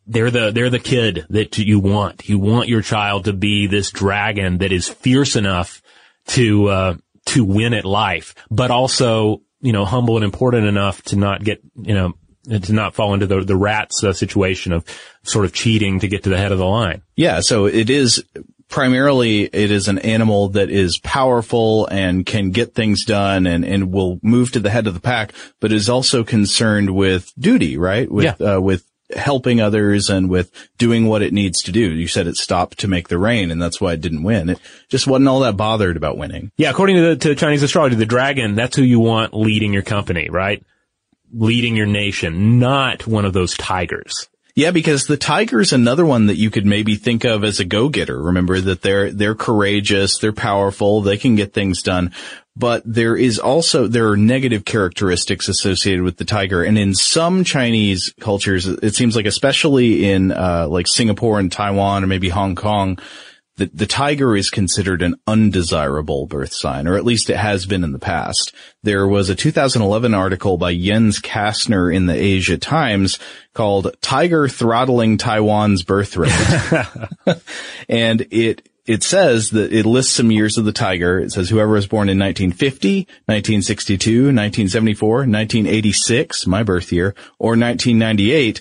[0.07, 2.29] they're the, they're the kid that you want.
[2.31, 5.83] You want your child to be this dragon that is fierce enough
[6.29, 6.95] to, uh,
[7.27, 11.61] to win at life, but also, you know, humble and important enough to not get,
[11.77, 12.15] you know,
[12.49, 14.85] to not fall into the, the rat's uh, situation of
[15.23, 17.03] sort of cheating to get to the head of the line.
[17.15, 17.41] Yeah.
[17.41, 18.25] So it is
[18.73, 23.93] primarily it is an animal that is powerful and can get things done and, and
[23.93, 28.11] will move to the head of the pack, but is also concerned with duty, right?
[28.11, 28.57] With, yeah.
[28.57, 31.93] uh, with helping others and with doing what it needs to do.
[31.93, 34.49] You said it stopped to make the rain and that's why it didn't win.
[34.49, 34.59] It
[34.89, 36.51] just wasn't all that bothered about winning.
[36.57, 36.71] Yeah.
[36.71, 40.29] According to, the, to Chinese astrology, the dragon, that's who you want leading your company,
[40.31, 40.65] right?
[41.33, 44.29] leading your nation, not one of those tigers.
[44.55, 48.21] Yeah, because the tiger's another one that you could maybe think of as a go-getter.
[48.21, 52.13] Remember that they're, they're courageous, they're powerful, they can get things done.
[52.55, 56.63] But there is also, there are negative characteristics associated with the tiger.
[56.63, 62.05] And in some Chinese cultures, it seems like especially in, uh, like Singapore and Taiwan
[62.05, 62.99] or maybe Hong Kong,
[63.63, 67.85] the, the tiger is considered an undesirable birth sign, or at least it has been
[67.85, 68.53] in the past.
[68.83, 73.21] There was a 2011 article by Jens Kastner in the Asia Times
[73.55, 77.37] called Tiger Throttling Taiwan's Birth Rate.
[77.89, 81.21] and it, it says that it lists some years of the tiger.
[81.21, 88.61] It says whoever was born in 1950, 1962, 1974, 1986, my birth year, or 1998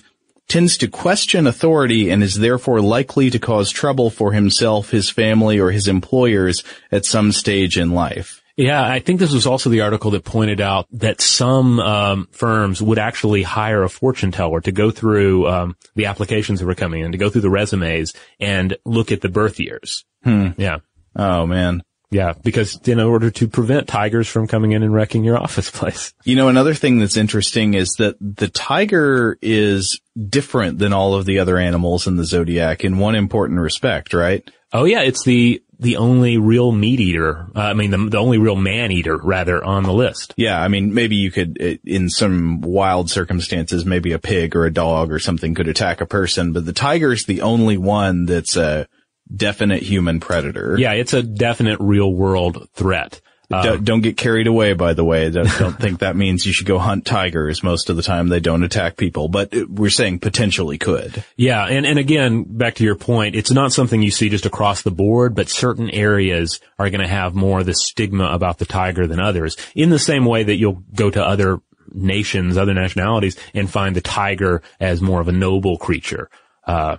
[0.52, 5.58] tends to question authority and is therefore likely to cause trouble for himself, his family,
[5.58, 8.42] or his employers at some stage in life.
[8.54, 12.82] Yeah, I think this was also the article that pointed out that some um, firms
[12.82, 17.02] would actually hire a fortune teller to go through um, the applications that were coming
[17.02, 20.04] in, to go through the resumes and look at the birth years.
[20.22, 20.48] Hmm.
[20.58, 20.80] Yeah.
[21.16, 21.82] Oh man.
[22.12, 26.12] Yeah, because in order to prevent tigers from coming in and wrecking your office place.
[26.24, 29.98] You know, another thing that's interesting is that the tiger is
[30.28, 34.48] different than all of the other animals in the zodiac in one important respect, right?
[34.74, 37.48] Oh yeah, it's the the only real meat eater.
[37.56, 40.32] Uh, I mean, the, the only real man eater, rather, on the list.
[40.36, 44.72] Yeah, I mean, maybe you could, in some wild circumstances, maybe a pig or a
[44.72, 48.86] dog or something could attack a person, but the tiger's the only one that's a
[49.34, 50.76] definite human predator.
[50.78, 53.20] Yeah, it's a definite real world threat.
[53.50, 55.28] Don't, um, don't, get carried away, by the way.
[55.28, 57.62] Don't, don't think that means you should go hunt tigers.
[57.62, 61.22] Most of the time they don't attack people, but we're saying potentially could.
[61.36, 61.66] Yeah.
[61.66, 64.90] And, and again, back to your point, it's not something you see just across the
[64.90, 69.06] board, but certain areas are going to have more of the stigma about the tiger
[69.06, 71.60] than others in the same way that you'll go to other
[71.92, 76.30] nations, other nationalities and find the tiger as more of a noble creature.
[76.66, 76.96] Uh,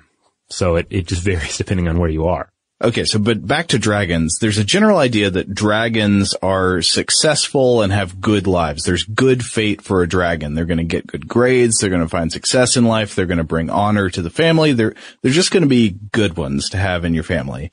[0.49, 2.49] so it, it just varies depending on where you are.
[2.83, 4.39] Okay, so but back to dragons.
[4.39, 8.83] There's a general idea that dragons are successful and have good lives.
[8.83, 10.53] There's good fate for a dragon.
[10.53, 11.77] They're going to get good grades.
[11.77, 13.15] They're going to find success in life.
[13.15, 14.73] They're going to bring honor to the family.
[14.73, 17.71] They're they're just going to be good ones to have in your family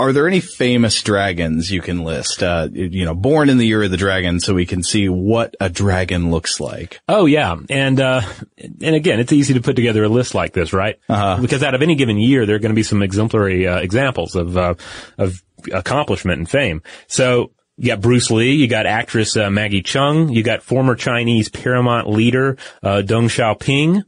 [0.00, 2.42] are there any famous dragons you can list?
[2.42, 5.54] Uh, you know, born in the year of the dragon, so we can see what
[5.60, 7.00] a dragon looks like.
[7.06, 8.22] Oh yeah, and uh,
[8.58, 10.98] and again, it's easy to put together a list like this, right?
[11.08, 11.40] Uh-huh.
[11.42, 14.36] Because out of any given year, there are going to be some exemplary uh, examples
[14.36, 14.74] of uh,
[15.18, 16.82] of accomplishment and fame.
[17.06, 21.50] So you got Bruce Lee, you got actress uh, Maggie Cheung, you got former Chinese
[21.50, 24.02] Paramount leader uh, Deng Xiaoping.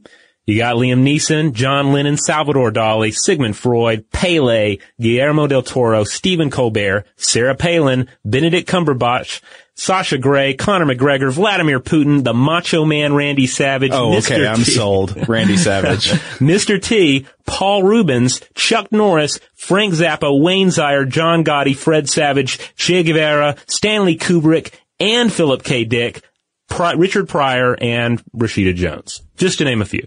[0.45, 6.49] You got Liam Neeson, John Lennon, Salvador Dali, Sigmund Freud, Pele, Guillermo del Toro, Stephen
[6.49, 9.41] Colbert, Sarah Palin, Benedict Cumberbatch,
[9.75, 13.91] Sasha Grey, Conor McGregor, Vladimir Putin, the Macho Man Randy Savage.
[13.93, 14.31] Oh, Mr.
[14.35, 15.29] okay, I'm T, sold.
[15.29, 16.09] Randy Savage.
[16.39, 16.81] Mr.
[16.81, 23.55] T, Paul Reubens, Chuck Norris, Frank Zappa, Wayne Sire, John Gotti, Fred Savage, Che Guevara,
[23.67, 25.85] Stanley Kubrick, and Philip K.
[25.85, 26.21] Dick,
[26.69, 29.21] Pri- Richard Pryor, and Rashida Jones.
[29.37, 30.05] Just to name a few.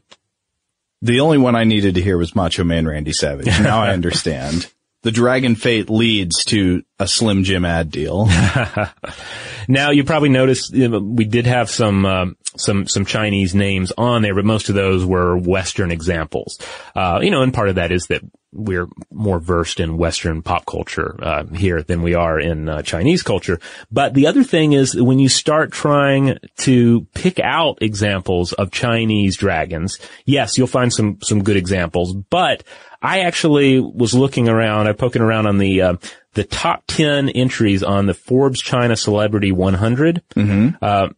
[1.03, 3.47] The only one I needed to hear was Macho Man Randy Savage.
[3.47, 4.73] Now I understand.
[5.07, 8.27] The Dragon Fate leads to a Slim Jim ad deal.
[9.69, 13.93] now you probably noticed you know, we did have some um, some some Chinese names
[13.97, 16.59] on there, but most of those were Western examples.
[16.97, 20.67] Uh, you know, and part of that is that we're more versed in Western pop
[20.67, 23.61] culture uh, here than we are in uh, Chinese culture.
[23.93, 29.37] But the other thing is when you start trying to pick out examples of Chinese
[29.37, 32.13] dragons, yes, you'll find some some good examples.
[32.13, 32.65] But
[33.01, 35.97] I actually was looking around, I poking around on the uh,
[36.35, 40.23] the top ten entries on the Forbes China Celebrity 100.
[40.35, 40.77] Mm-hmm.
[40.83, 41.09] Uh,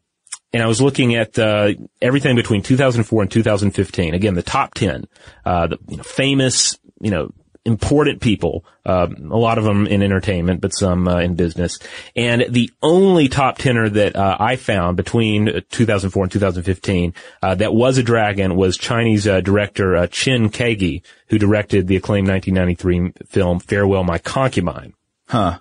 [0.53, 4.15] and I was looking at uh, everything between 2004 and 2015.
[4.15, 5.05] Again, the top 10,
[5.45, 7.33] uh, the you know, famous you know,
[7.69, 11.79] important people, uh, a lot of them in entertainment, but some uh, in business.
[12.17, 17.75] And the only top tenor that uh, I found between 2004 and 2015 uh, that
[17.75, 23.27] was a dragon was Chinese uh, director uh, Chen Kaige, who directed the acclaimed 1993
[23.27, 24.95] film Farewell My Concubine.
[25.29, 25.59] Huh.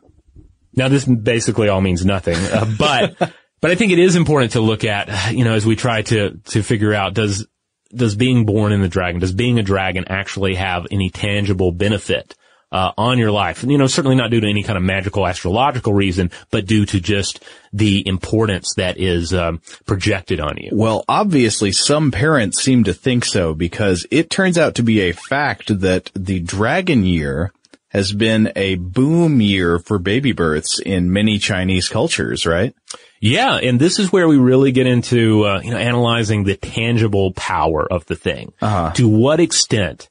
[0.73, 2.37] Now this basically all means nothing,
[2.77, 3.17] but
[3.61, 6.39] but I think it is important to look at, you know, as we try to
[6.45, 7.45] to figure out does
[7.93, 12.35] does being born in the dragon, does being a dragon actually have any tangible benefit
[12.71, 13.63] uh, on your life?
[13.63, 16.99] You know, certainly not due to any kind of magical astrological reason, but due to
[16.99, 20.71] just the importance that is um, projected on you.
[20.73, 25.11] Well, obviously, some parents seem to think so because it turns out to be a
[25.11, 27.51] fact that the dragon year
[27.97, 32.75] has been a boom year for baby births in many Chinese cultures, right?
[33.19, 37.33] Yeah, and this is where we really get into uh, you know analyzing the tangible
[37.33, 38.53] power of the thing.
[38.61, 38.91] Uh-huh.
[38.93, 40.09] To what extent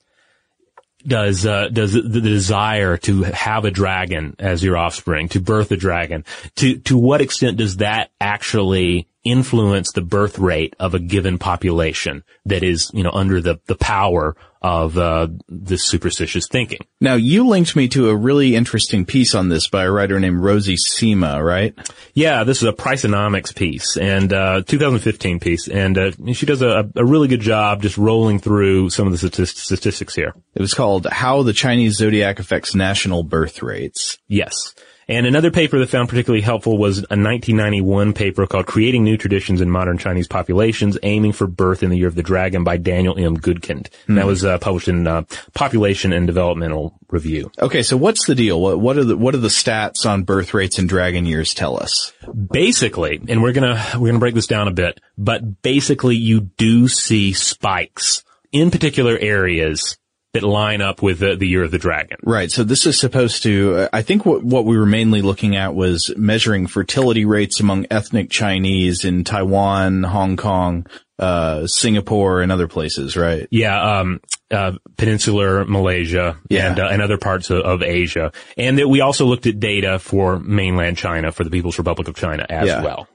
[1.06, 5.70] does uh, does the, the desire to have a dragon as your offspring, to birth
[5.70, 6.24] a dragon,
[6.56, 12.22] to to what extent does that actually influence the birth rate of a given population
[12.44, 16.80] that is you know under the the power of uh, this superstitious thinking?
[17.00, 20.40] Now, you linked me to a really interesting piece on this by a writer named
[20.40, 21.72] Rosie Cima, right?
[22.14, 26.90] Yeah, this is a Priceonomics piece and uh, 2015 piece, and uh, she does a,
[26.96, 30.34] a really good job just rolling through some of the statistics here.
[30.54, 34.74] It was called "How the Chinese Zodiac Affects National Birth Rates." Yes.
[35.08, 39.60] And another paper that found particularly helpful was a 1991 paper called Creating New Traditions
[39.60, 43.16] in Modern Chinese Populations, Aiming for Birth in the Year of the Dragon by Daniel
[43.16, 43.36] M.
[43.36, 43.88] Goodkind.
[44.08, 45.22] And that was uh, published in uh,
[45.54, 47.52] Population and Developmental Review.
[47.58, 48.60] Okay, so what's the deal?
[48.60, 51.80] What, what are the what are the stats on birth rates in dragon years tell
[51.80, 52.12] us?
[52.50, 56.88] Basically, and we're gonna we're gonna break this down a bit, but basically you do
[56.88, 59.98] see spikes in particular areas
[60.40, 62.18] that line up with the, the year of the dragon.
[62.22, 62.50] Right.
[62.50, 66.12] So this is supposed to, I think what, what we were mainly looking at was
[66.16, 70.86] measuring fertility rates among ethnic Chinese in Taiwan, Hong Kong,
[71.18, 73.48] uh, Singapore and other places, right?
[73.50, 74.20] Yeah, um,
[74.50, 76.70] uh, peninsular Malaysia Yeah.
[76.70, 78.32] and, uh, and other parts of, of Asia.
[78.56, 82.16] And that we also looked at data for mainland China, for the People's Republic of
[82.16, 82.82] China as Yeah.
[82.82, 83.08] well.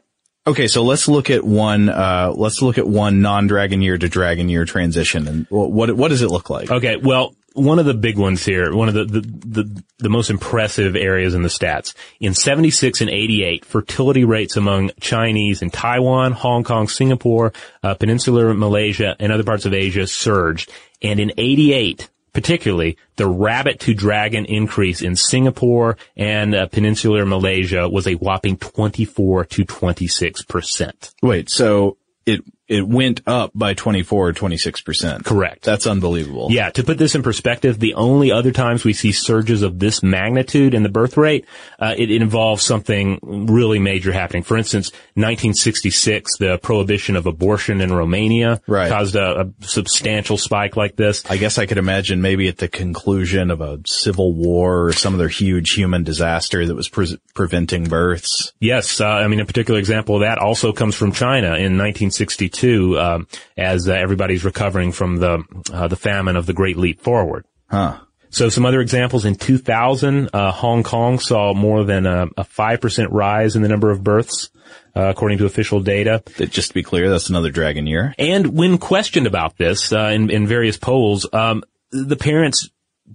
[0.48, 0.68] Okay.
[0.68, 4.66] So let's look at one, uh, let's look at one non-dragon year to dragon year
[4.66, 6.72] transition and what, what does it look like?
[6.72, 10.30] Okay, well, one of the big ones here, one of the, the, the, the most
[10.30, 16.32] impressive areas in the stats, in 76 and 88, fertility rates among Chinese in Taiwan,
[16.32, 17.52] Hong Kong, Singapore,
[17.84, 20.72] uh, peninsular Malaysia, and other parts of Asia surged.
[21.02, 27.90] And in 88, particularly, the rabbit to dragon increase in Singapore and uh, peninsular Malaysia
[27.90, 31.14] was a whopping 24 to 26 percent.
[31.22, 32.42] Wait, so it,
[32.72, 35.26] it went up by 24 or 26%.
[35.26, 35.64] Correct.
[35.64, 36.48] That's unbelievable.
[36.52, 40.02] Yeah, to put this in perspective, the only other times we see surges of this
[40.02, 41.46] magnitude in the birth rate,
[41.80, 44.44] uh, it, it involves something really major happening.
[44.44, 48.90] For instance, 1966, the prohibition of abortion in Romania Right.
[48.90, 51.24] caused a, a substantial spike like this.
[51.30, 55.16] I guess I could imagine maybe at the conclusion of a civil war or some
[55.16, 58.54] other huge human disaster that was pre- preventing births.
[58.60, 62.61] Yes, uh, I mean a particular example of that also comes from China in 1962,
[62.64, 67.46] um, as uh, everybody's recovering from the uh, the famine of the Great Leap Forward.
[67.70, 68.00] Huh.
[68.32, 73.08] So some other examples in 2000, uh, Hong Kong saw more than a, a 5%
[73.12, 74.50] rise in the number of births,
[74.96, 76.24] uh, according to official data.
[76.38, 78.16] Just to be clear, that's another dragon year.
[78.18, 82.70] And when questioned about this, uh, in, in various polls, um, the parents,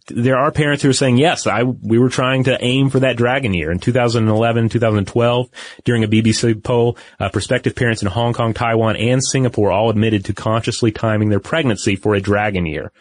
[0.09, 3.17] there are parents who are saying, yes, I, we were trying to aim for that
[3.17, 3.71] dragon year.
[3.71, 5.49] In 2011, 2012,
[5.85, 10.25] during a BBC poll, uh, prospective parents in Hong Kong, Taiwan, and Singapore all admitted
[10.27, 12.93] to consciously timing their pregnancy for a dragon year.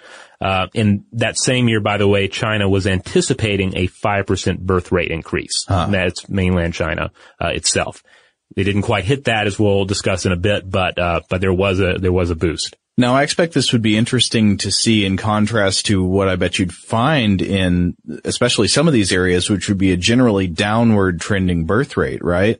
[0.41, 5.11] Uh, in that same year, by the way, China was anticipating a 5% birth rate
[5.11, 5.65] increase.
[5.91, 8.03] That's mainland China, uh, itself.
[8.55, 11.53] They didn't quite hit that as we'll discuss in a bit, but, uh, but there
[11.53, 12.75] was a, there was a boost.
[12.97, 16.59] Now, I expect this would be interesting to see in contrast to what I bet
[16.59, 21.65] you'd find in, especially some of these areas, which would be a generally downward trending
[21.65, 22.57] birth rate, right?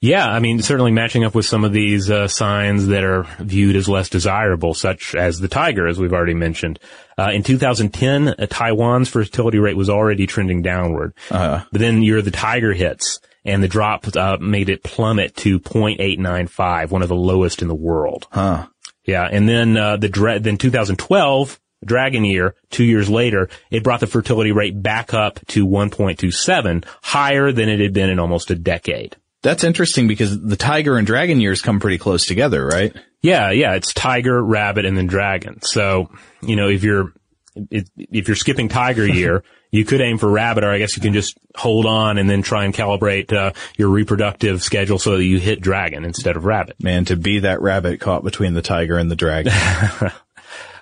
[0.00, 3.74] Yeah, I mean, certainly matching up with some of these uh, signs that are viewed
[3.74, 6.78] as less desirable, such as the tiger, as we've already mentioned.
[7.18, 11.14] Uh, in 2010, uh, Taiwan's fertility rate was already trending downward.
[11.32, 15.58] Uh, But then year the tiger hits, and the drop uh, made it plummet to
[15.58, 18.28] 0.895, one of the lowest in the world.
[18.30, 18.66] huh.
[19.08, 24.00] Yeah, and then uh, the dra- then 2012 dragon year, two years later, it brought
[24.00, 28.54] the fertility rate back up to 1.27, higher than it had been in almost a
[28.54, 29.16] decade.
[29.40, 32.94] That's interesting because the tiger and dragon years come pretty close together, right?
[33.22, 35.62] Yeah, yeah, it's tiger, rabbit, and then dragon.
[35.62, 36.10] So,
[36.42, 37.14] you know, if you're,
[37.70, 41.02] if, if you're skipping tiger year, you could aim for rabbit, or I guess you
[41.02, 45.24] can just hold on and then try and calibrate uh, your reproductive schedule so that
[45.24, 46.82] you hit dragon instead of rabbit.
[46.82, 49.52] Man, to be that rabbit caught between the tiger and the dragon.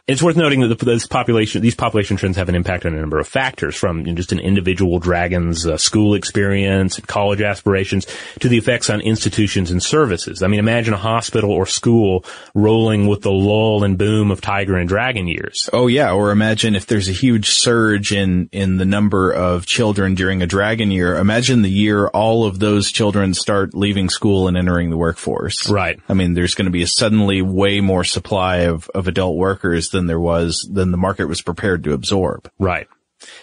[0.08, 3.18] It's worth noting that the, population, these population trends have an impact on a number
[3.18, 8.06] of factors, from you know, just an individual dragon's uh, school experience and college aspirations
[8.38, 10.44] to the effects on institutions and services.
[10.44, 14.76] I mean, imagine a hospital or school rolling with the lull and boom of tiger
[14.76, 15.68] and dragon years.
[15.72, 20.14] Oh yeah, or imagine if there's a huge surge in, in the number of children
[20.14, 21.16] during a dragon year.
[21.16, 25.68] Imagine the year all of those children start leaving school and entering the workforce.
[25.68, 25.98] Right.
[26.08, 29.95] I mean, there's going to be a suddenly way more supply of, of adult workers
[29.96, 32.48] than there was, than the market was prepared to absorb.
[32.58, 32.86] Right.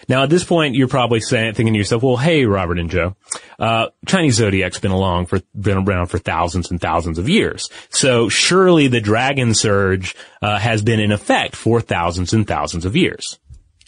[0.08, 3.16] Now, at this point, you're probably saying, thinking to yourself, well, hey, Robert and Joe,
[3.58, 7.70] uh, Chinese zodiac's been along for, been around for thousands and thousands of years.
[7.90, 12.96] So surely the dragon surge, uh, has been in effect for thousands and thousands of
[12.96, 13.40] years.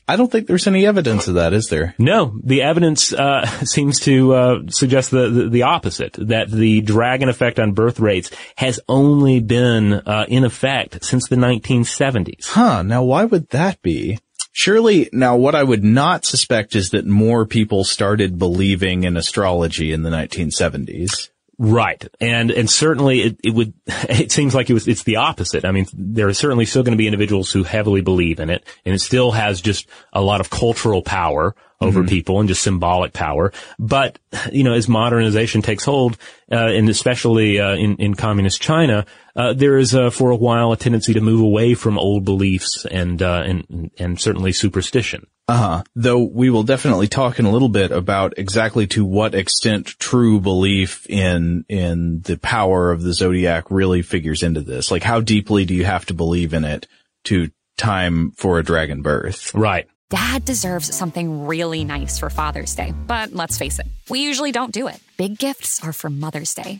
[0.08, 1.96] I don't think there's any evidence of that, is there?
[1.98, 6.14] No, the evidence uh, seems to uh, suggest the, the, the opposite.
[6.14, 11.36] That the dragon effect on birth rates has only been uh, in effect since the
[11.36, 12.48] 1970s.
[12.48, 12.84] Huh?
[12.84, 14.20] Now, why would that be?
[14.52, 19.92] Surely, now what I would not suspect is that more people started believing in astrology
[19.92, 21.30] in the 1970s.
[21.58, 22.06] Right.
[22.20, 25.66] And, and certainly it, it would, it seems like it was, it's the opposite.
[25.66, 28.66] I mean, there are certainly still going to be individuals who heavily believe in it
[28.86, 32.10] and it still has just a lot of cultural power over mm-hmm.
[32.10, 33.52] people and just symbolic power.
[33.78, 34.20] But,
[34.52, 36.18] you know, as modernization takes hold,
[36.52, 40.72] uh, and especially, uh, in, in communist China, uh, there is, uh, for a while
[40.72, 45.28] a tendency to move away from old beliefs and, uh, and, and certainly superstition.
[45.48, 45.84] Uh-huh.
[45.96, 50.40] Though we will definitely talk in a little bit about exactly to what extent true
[50.40, 54.90] belief in, in the power of the zodiac really figures into this.
[54.90, 56.88] Like how deeply do you have to believe in it
[57.26, 59.54] to time for a dragon birth?
[59.54, 59.88] Right.
[60.10, 64.72] Dad deserves something really nice for Father's Day, but let's face it, we usually don't
[64.72, 65.00] do it.
[65.18, 66.80] Big gifts are for Mother's Day.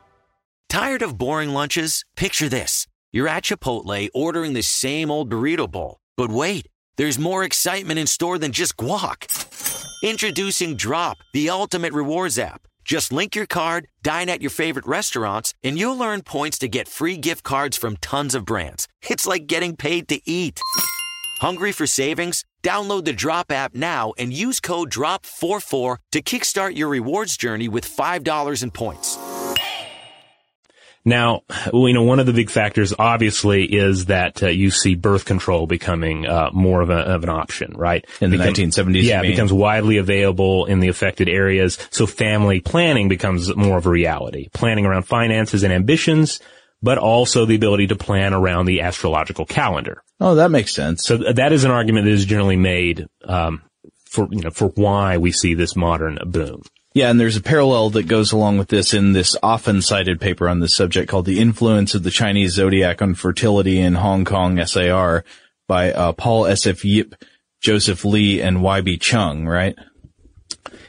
[0.71, 2.05] Tired of boring lunches?
[2.15, 2.87] Picture this.
[3.11, 5.97] You're at Chipotle ordering the same old burrito bowl.
[6.15, 9.25] But wait, there's more excitement in store than just guac.
[10.01, 12.61] Introducing Drop, the ultimate rewards app.
[12.85, 16.87] Just link your card, dine at your favorite restaurants, and you'll earn points to get
[16.87, 18.87] free gift cards from tons of brands.
[19.09, 20.61] It's like getting paid to eat.
[21.41, 22.45] Hungry for savings?
[22.63, 27.85] Download the Drop app now and use code DROP44 to kickstart your rewards journey with
[27.85, 29.17] $5 in points.
[31.03, 31.41] Now,
[31.73, 35.65] you know, one of the big factors obviously is that uh, you see birth control
[35.65, 38.05] becoming uh, more of, a, of, an option, right?
[38.19, 41.77] In the Become, 1970s, yeah, it becomes widely available in the affected areas.
[41.89, 44.49] So family planning becomes more of a reality.
[44.53, 46.39] Planning around finances and ambitions,
[46.83, 50.03] but also the ability to plan around the astrological calendar.
[50.19, 51.03] Oh, that makes sense.
[51.03, 53.63] So that is an argument that is generally made um,
[54.05, 56.61] for you know for why we see this modern boom.
[56.93, 60.49] Yeah, and there's a parallel that goes along with this in this often cited paper
[60.49, 64.63] on this subject called The Influence of the Chinese Zodiac on Fertility in Hong Kong
[64.65, 65.23] SAR
[65.69, 66.83] by uh, Paul S.F.
[66.83, 67.15] Yip,
[67.61, 68.97] Joseph Lee, and Y.B.
[68.97, 69.73] Cheung, right?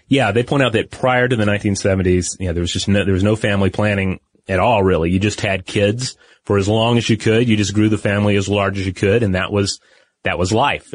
[0.09, 3.15] Yeah, they point out that prior to the 1970s, yeah, there was just no, there
[3.15, 5.13] was no family planning at all, really.
[5.13, 7.49] You just had kids for as long as you could.
[7.49, 9.81] You just grew the family as large as you could, and that was
[10.25, 10.93] that was life.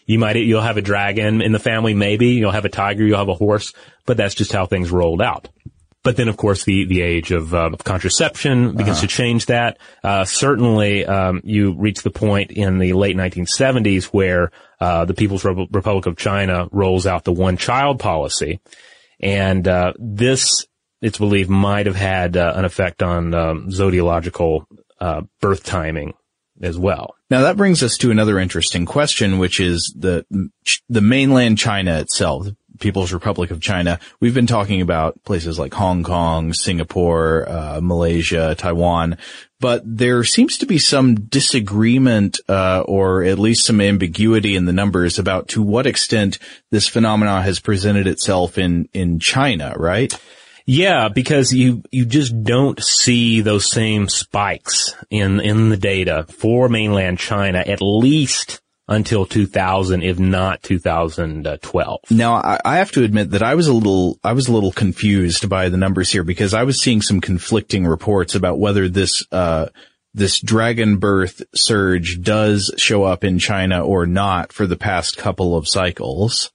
[0.06, 2.28] you might, you'll have a dragon in the family, maybe.
[2.28, 3.72] You'll have a tiger, you'll have a horse,
[4.04, 5.48] but that's just how things rolled out.
[6.02, 9.00] But then, of course, the, the age of, uh, contraception begins uh-huh.
[9.00, 9.78] to change that.
[10.04, 15.44] Uh, certainly, um, you reach the point in the late 1970s where, uh, the People's
[15.44, 18.60] Re- Republic of China rolls out the one child policy.
[19.18, 20.66] And, uh, this
[21.02, 24.64] it's believed might have had uh, an effect on um, zodiological
[25.00, 26.14] uh, birth timing
[26.62, 27.14] as well.
[27.30, 30.24] Now that brings us to another interesting question, which is the
[30.88, 32.48] the mainland China itself,
[32.80, 33.98] People's Republic of China.
[34.20, 39.18] We've been talking about places like Hong Kong, Singapore, uh, Malaysia, Taiwan,
[39.60, 44.72] but there seems to be some disagreement, uh, or at least some ambiguity in the
[44.72, 46.38] numbers about to what extent
[46.70, 50.18] this phenomenon has presented itself in in China, right?
[50.66, 56.68] Yeah, because you, you just don't see those same spikes in, in the data for
[56.68, 62.00] mainland China, at least until 2000, if not 2012.
[62.10, 65.48] Now, I have to admit that I was a little, I was a little confused
[65.48, 69.66] by the numbers here because I was seeing some conflicting reports about whether this, uh,
[70.14, 75.56] this dragon birth surge does show up in China or not for the past couple
[75.56, 76.50] of cycles.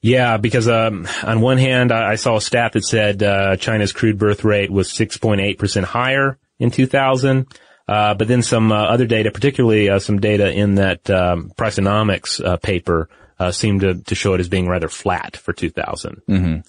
[0.00, 4.18] Yeah, because um, on one hand, I, saw a stat that said uh, China's crude
[4.18, 7.46] birth rate was 6.8 percent higher in 2000.
[7.88, 12.44] Uh, but then some uh, other data, particularly uh, some data in that um, Priceonomics
[12.44, 16.20] uh, paper, uh, seemed to, to show it as being rather flat for 2000.
[16.28, 16.68] Mm-hmm.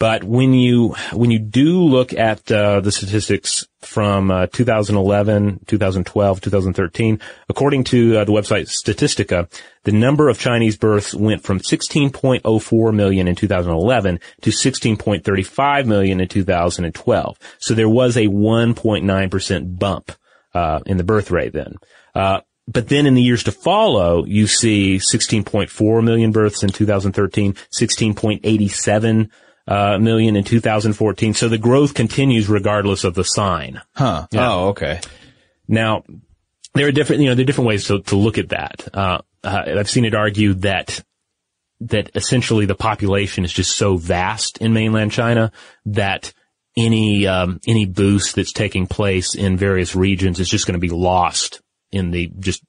[0.00, 6.40] But when you when you do look at uh, the statistics from uh, 2011, 2012,
[6.40, 7.20] 2013,
[7.50, 9.52] according to uh, the website Statistica,
[9.84, 16.28] the number of Chinese births went from 16.04 million in 2011 to 16.35 million in
[16.28, 17.38] 2012.
[17.58, 20.12] So there was a 1.9 percent bump
[20.54, 21.74] uh, in the birth rate then.
[22.14, 27.52] Uh, but then in the years to follow, you see 16.4 million births in 2013,
[27.52, 29.28] 16.87
[29.70, 31.34] uh, million in 2014.
[31.34, 33.80] So the growth continues regardless of the sign.
[33.94, 34.26] Huh.
[34.32, 34.52] Yeah.
[34.52, 35.00] Oh, okay.
[35.68, 36.02] Now,
[36.74, 38.88] there are different, you know, there are different ways to, to look at that.
[38.92, 41.02] Uh, uh, I've seen it argued that
[41.82, 45.50] that essentially the population is just so vast in mainland China
[45.86, 46.32] that
[46.76, 50.90] any um, any boost that's taking place in various regions is just going to be
[50.90, 52.62] lost in the just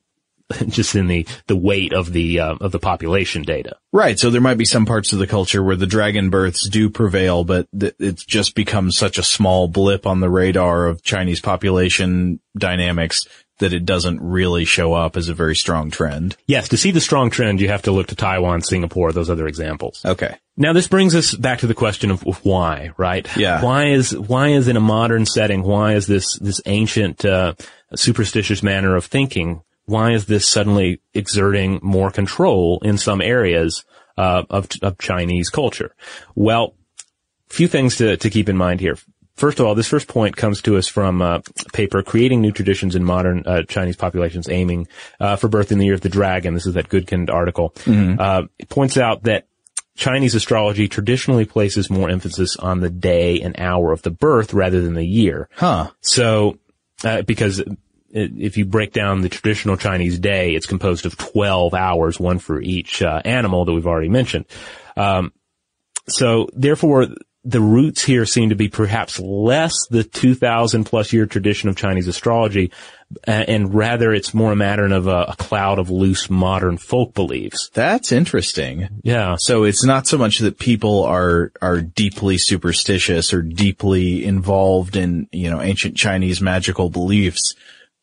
[0.67, 3.77] just in the, the weight of the, uh, of the population data.
[3.91, 4.17] Right.
[4.17, 7.43] So there might be some parts of the culture where the dragon births do prevail,
[7.43, 12.39] but th- it's just become such a small blip on the radar of Chinese population
[12.57, 13.27] dynamics
[13.61, 16.35] that it doesn't really show up as a very strong trend.
[16.47, 16.69] Yes.
[16.69, 20.01] To see the strong trend, you have to look to Taiwan, Singapore, those other examples.
[20.03, 20.35] Okay.
[20.57, 23.25] Now this brings us back to the question of, of why, right?
[23.37, 23.63] Yeah.
[23.63, 27.53] Why is, why is in a modern setting, why is this, this ancient, uh,
[27.95, 29.61] superstitious manner of thinking
[29.91, 33.83] why is this suddenly exerting more control in some areas
[34.17, 35.93] uh, of, of Chinese culture?
[36.33, 36.75] Well,
[37.49, 38.97] few things to, to keep in mind here.
[39.35, 41.41] First of all, this first point comes to us from a
[41.73, 44.87] paper creating new traditions in modern uh, Chinese populations aiming
[45.19, 46.53] uh, for birth in the year of the dragon.
[46.53, 47.71] This is that Goodkind article.
[47.85, 48.19] Mm-hmm.
[48.19, 49.47] Uh, it points out that
[49.95, 54.79] Chinese astrology traditionally places more emphasis on the day and hour of the birth rather
[54.79, 55.49] than the year.
[55.55, 55.91] Huh.
[55.99, 56.59] So,
[57.03, 57.61] uh, because
[58.13, 62.61] if you break down the traditional Chinese day, it's composed of 12 hours, one for
[62.61, 64.45] each uh, animal that we've already mentioned.
[64.97, 65.33] Um,
[66.07, 67.07] so therefore,
[67.43, 72.07] the roots here seem to be perhaps less the 2000 plus year tradition of Chinese
[72.07, 72.71] astrology,
[73.23, 77.69] and rather it's more a matter of a, a, cloud of loose modern folk beliefs.
[77.73, 78.89] That's interesting.
[79.03, 79.35] Yeah.
[79.39, 85.27] So it's not so much that people are, are deeply superstitious or deeply involved in,
[85.31, 87.55] you know, ancient Chinese magical beliefs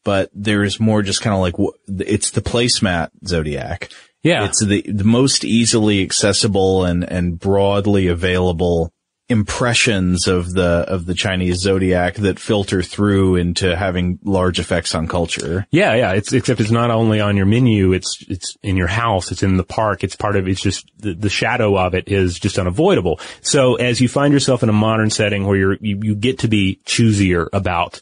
[0.09, 3.91] but there's more just kind of like, it's the placemat zodiac.
[4.23, 4.47] Yeah.
[4.47, 8.91] It's the, the most easily accessible and, and broadly available
[9.29, 15.07] impressions of the of the Chinese zodiac that filter through into having large effects on
[15.07, 15.67] culture.
[15.71, 16.13] Yeah, yeah.
[16.13, 17.93] It's except it's not only on your menu.
[17.93, 19.31] It's it's in your house.
[19.31, 20.03] It's in the park.
[20.03, 20.49] It's part of.
[20.49, 23.21] It's just the, the shadow of it is just unavoidable.
[23.43, 26.49] So as you find yourself in a modern setting where you're you, you get to
[26.49, 28.01] be choosier about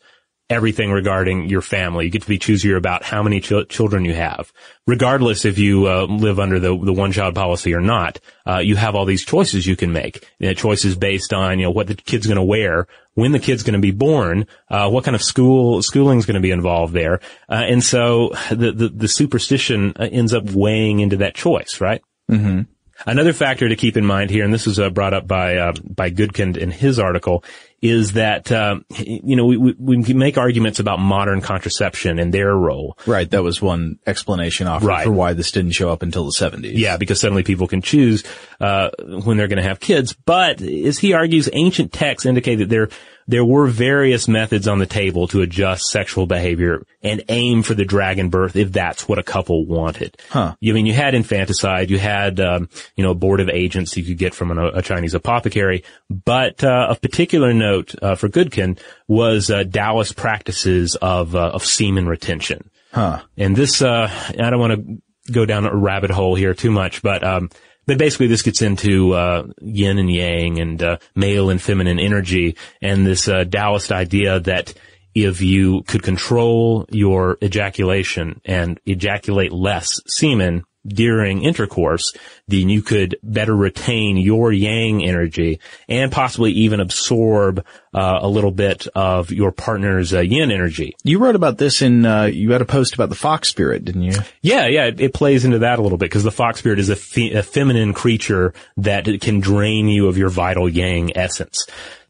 [0.48, 2.04] everything regarding your family.
[2.04, 4.52] You get to be choosier about how many ch- children you have,
[4.86, 8.20] regardless if you uh, live under the the one child policy or not.
[8.46, 10.28] Uh, you have all these choices you can make.
[10.38, 13.38] You know, choices based on you know what the kid's going to wear, when the
[13.38, 16.50] kid's going to be born, uh, what kind of school schooling is going to be
[16.50, 21.34] involved there, uh, and so the, the, the superstition uh, ends up weighing into that
[21.34, 22.02] choice, right?
[22.30, 22.62] Mm-hmm.
[23.04, 25.72] Another factor to keep in mind here, and this was uh, brought up by uh,
[25.84, 27.44] by Goodkind in his article,
[27.82, 32.54] is that, uh, you know, we, we, we make arguments about modern contraception and their
[32.54, 32.96] role.
[33.06, 33.30] Right.
[33.30, 35.04] That was one explanation offered Right.
[35.04, 36.72] for why this didn't show up until the 70s.
[36.74, 38.24] Yeah, because suddenly people can choose
[38.60, 38.90] uh,
[39.24, 40.14] when they're going to have kids.
[40.14, 42.88] But as he argues, ancient texts indicate that there
[43.26, 47.84] there were various methods on the table to adjust sexual behavior and aim for the
[47.84, 50.16] dragon birth if that's what a couple wanted.
[50.30, 50.54] Huh.
[50.62, 54.34] I mean, you had infanticide, you had um, you know abortive agents you could get
[54.34, 59.64] from an, a Chinese apothecary, but uh, of particular note uh, for Goodkind was uh,
[59.64, 62.70] Taoist practices of uh, of semen retention.
[62.92, 63.22] Huh.
[63.36, 67.02] And this, uh, I don't want to go down a rabbit hole here too much,
[67.02, 67.50] but, um,
[67.86, 72.56] but basically this gets into, uh, yin and yang and, uh, male and feminine energy
[72.82, 74.74] and this, uh, Taoist idea that
[75.14, 82.14] if you could control your ejaculation and ejaculate less semen during intercourse,
[82.48, 88.50] then you could better retain your yang energy and possibly even absorb uh, a little
[88.50, 90.94] bit of your partner's uh, yin energy.
[91.02, 94.02] You wrote about this in, uh, you had a post about the fox spirit, didn't
[94.02, 94.18] you?
[94.42, 96.88] Yeah, yeah, it, it plays into that a little bit because the fox spirit is
[96.88, 101.66] a, fe- a feminine creature that can drain you of your vital yang essence.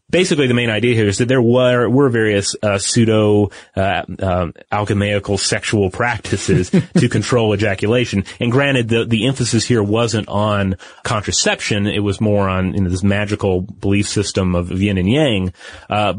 [0.09, 4.53] Basically, the main idea here is that there were were various uh, pseudo uh, um,
[4.71, 8.23] alchemical sexual practices to control ejaculation.
[8.39, 12.89] And granted, the the emphasis here wasn't on contraception; it was more on you know,
[12.89, 15.53] this magical belief system of yin and yang.
[15.89, 16.13] Uh,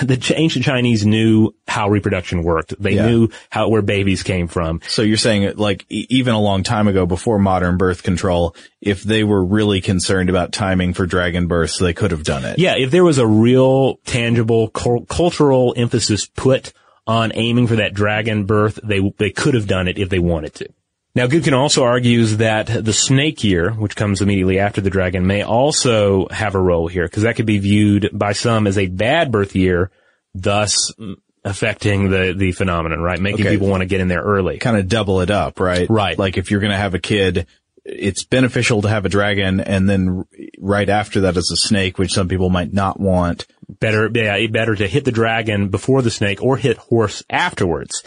[0.02, 2.74] the ancient Chinese knew how reproduction worked.
[2.80, 3.06] They Yeah.
[3.06, 4.80] knew how where babies came from.
[4.88, 9.02] So you're saying like e- even a long time ago before modern birth control, if
[9.02, 12.58] they were really concerned about timing for dragon births, they could have done it.
[12.58, 16.72] Yeah, if there was a real tangible cul- cultural emphasis put
[17.06, 20.54] on aiming for that dragon birth, they they could have done it if they wanted
[20.54, 20.68] to.
[21.16, 25.42] Now, Goodkind also argues that the snake year, which comes immediately after the dragon, may
[25.42, 29.30] also have a role here, because that could be viewed by some as a bad
[29.30, 29.92] birth year,
[30.34, 30.92] thus
[31.44, 33.20] affecting the, the phenomenon, right?
[33.20, 33.54] Making Okay.
[33.54, 34.58] people want to get in there early.
[34.58, 35.88] Kind of double it up, right?
[35.88, 36.18] Right.
[36.18, 37.46] Like if you're going to have a kid,
[37.84, 40.24] it's beneficial to have a dragon and then
[40.58, 43.46] right after that is a snake, which some people might not want.
[43.68, 48.02] better, yeah, better to hit the dragon before the snake or hit horse afterwards.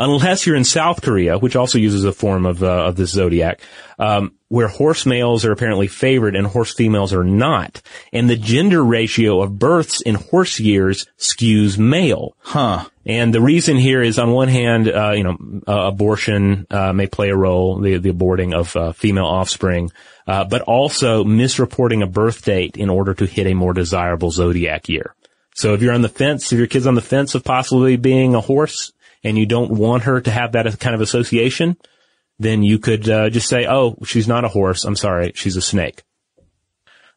[0.00, 3.60] Unless you're in South Korea, which also uses a form of, uh, of this zodiac,
[3.98, 7.82] um, where horse males are apparently favored and horse females are not.
[8.10, 12.34] And the gender ratio of births in horse years skews male.
[12.38, 12.86] Huh.
[13.04, 15.36] And the reason here is on one hand, uh, you know,
[15.68, 19.92] uh, abortion, uh, may play a role, the, the aborting of, uh, female offspring,
[20.26, 24.88] uh, but also misreporting a birth date in order to hit a more desirable zodiac
[24.88, 25.14] year.
[25.54, 28.34] So if you're on the fence, if your kid's on the fence of possibly being
[28.34, 31.76] a horse and you don't want her to have that kind of association,
[32.38, 34.84] then you could, uh, just say, oh, she's not a horse.
[34.84, 35.32] I'm sorry.
[35.34, 36.02] She's a snake.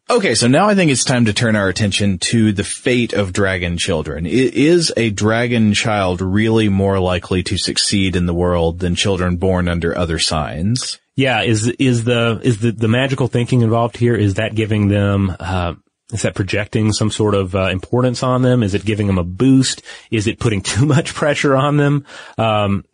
[0.10, 3.32] Okay, so now I think it's time to turn our attention to the fate of
[3.32, 4.26] dragon children.
[4.26, 9.70] Is a dragon child really more likely to succeed in the world than children born
[9.70, 11.00] under other signs?
[11.16, 14.16] Yeah, is is the is the the magical thinking involved here?
[14.16, 15.34] Is that giving them?
[15.40, 15.76] Uh,
[16.14, 18.64] is that projecting some sort of uh, importance on them?
[18.64, 19.82] Is it giving them a boost?
[20.12, 22.06] Is it putting too much pressure on them?
[22.38, 22.86] Um,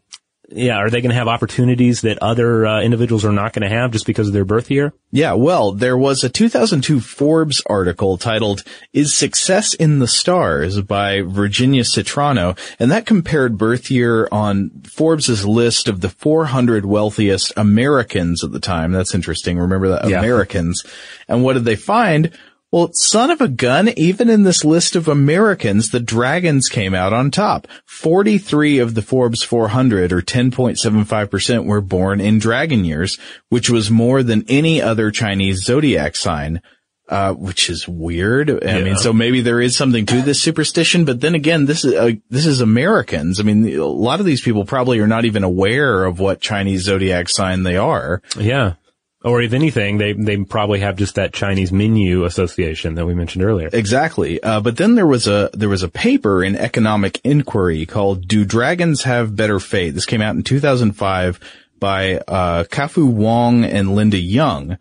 [0.52, 3.76] yeah, are they going to have opportunities that other uh, individuals are not going to
[3.76, 4.94] have just because of their birth year?
[5.12, 11.22] Yeah, well, there was a 2002 Forbes article titled Is Success in the Stars by
[11.22, 18.44] Virginia Citrano, and that compared birth year on Forbes' list of the 400 wealthiest Americans
[18.44, 18.92] at the time.
[18.92, 19.60] That's interesting.
[19.60, 20.10] Remember that?
[20.10, 20.20] Yeah.
[20.20, 20.84] Americans.
[21.28, 22.32] And what did they find?
[22.72, 27.14] Well, son of a gun, even in this list of Americans, the dragons came out
[27.14, 27.68] on top.
[27.88, 33.18] 43 of the Forbes 400 or 10.75% were born in dragon years,
[33.50, 36.62] which was more than any other Chinese zodiac sign.
[37.08, 38.52] Uh, which is weird.
[38.64, 38.84] I Yeah.
[38.84, 42.12] mean, so maybe there is something to this superstition, but then again, this is, uh,
[42.30, 43.40] this is Americans.
[43.40, 46.84] I mean, a lot of these people probably are not even aware of what Chinese
[46.84, 48.22] zodiac sign they are.
[48.38, 48.74] Yeah.
[49.22, 53.44] Or if anything, they they probably have just that Chinese menu association that we mentioned
[53.44, 53.70] earlier.
[53.74, 54.42] Exactly.
[54.42, 58.46] Uh, but then there was a there was a paper in Economic Inquiry called "Do
[58.46, 61.40] Dragons Have Better Fate?" This came out in 2005
[61.82, 64.78] by uh, Kafu Wong and Linda Yung.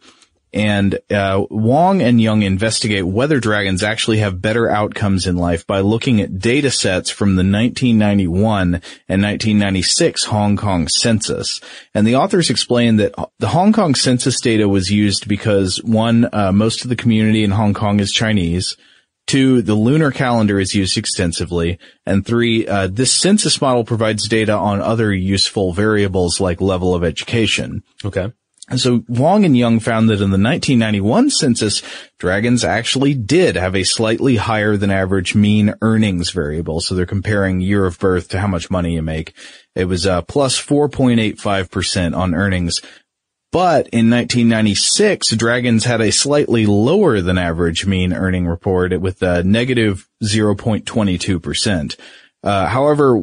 [0.52, 5.80] And uh, Wong and Yung investigate whether dragons actually have better outcomes in life by
[5.80, 8.74] looking at data sets from the 1991
[9.08, 11.60] and 1996 Hong Kong census.
[11.94, 16.52] And the authors explain that the Hong Kong census data was used because one, uh,
[16.52, 18.76] most of the community in Hong Kong is Chinese.
[19.26, 21.78] Two, the lunar calendar is used extensively.
[22.06, 27.04] And three, uh, this census model provides data on other useful variables like level of
[27.04, 27.82] education.
[28.02, 28.32] Okay.
[28.76, 31.82] So Wong and Yung found that in the 1991 census,
[32.18, 36.80] dragons actually did have a slightly higher than average mean earnings variable.
[36.80, 39.32] So they're comparing year of birth to how much money you make.
[39.74, 42.82] It was uh, plus 4.85% on earnings.
[43.50, 49.42] But in 1996, dragons had a slightly lower than average mean earning report with a
[49.42, 51.96] negative 0.22%.
[52.42, 53.22] Uh, however,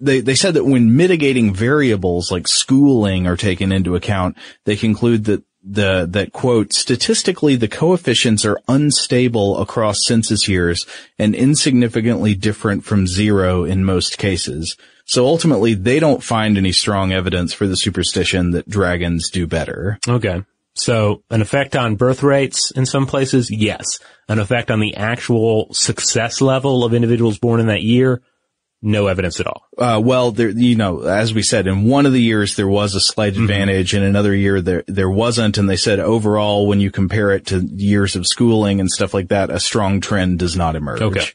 [0.00, 5.24] they, they said that when mitigating variables like schooling are taken into account, they conclude
[5.24, 10.86] that the, that quote, statistically the coefficients are unstable across census years
[11.18, 14.76] and insignificantly different from zero in most cases.
[15.06, 19.98] So ultimately they don't find any strong evidence for the superstition that dragons do better.
[20.06, 20.44] Okay.
[20.74, 23.98] So an effect on birth rates in some places, yes.
[24.28, 28.20] An effect on the actual success level of individuals born in that year,
[28.86, 29.66] no evidence at all.
[29.76, 32.94] Uh, well, there, you know, as we said, in one of the years there was
[32.94, 33.42] a slight Mm-hmm.
[33.42, 37.46] advantage, in another year there there wasn't, and they said overall, when you compare it
[37.46, 41.02] to years of schooling and stuff like that, a strong trend does not emerge.
[41.02, 41.26] Okay.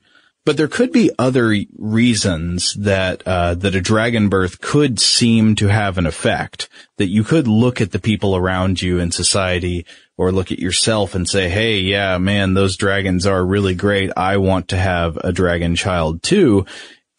[0.44, 5.68] But there could be other reasons that uh, that a dragon birth could seem to
[5.68, 6.68] have an effect.
[6.98, 9.86] That you could look at the people around you in society,
[10.18, 14.10] or look at yourself and say, "Hey, yeah, man, those dragons are really great.
[14.18, 16.66] I want to have a dragon child too."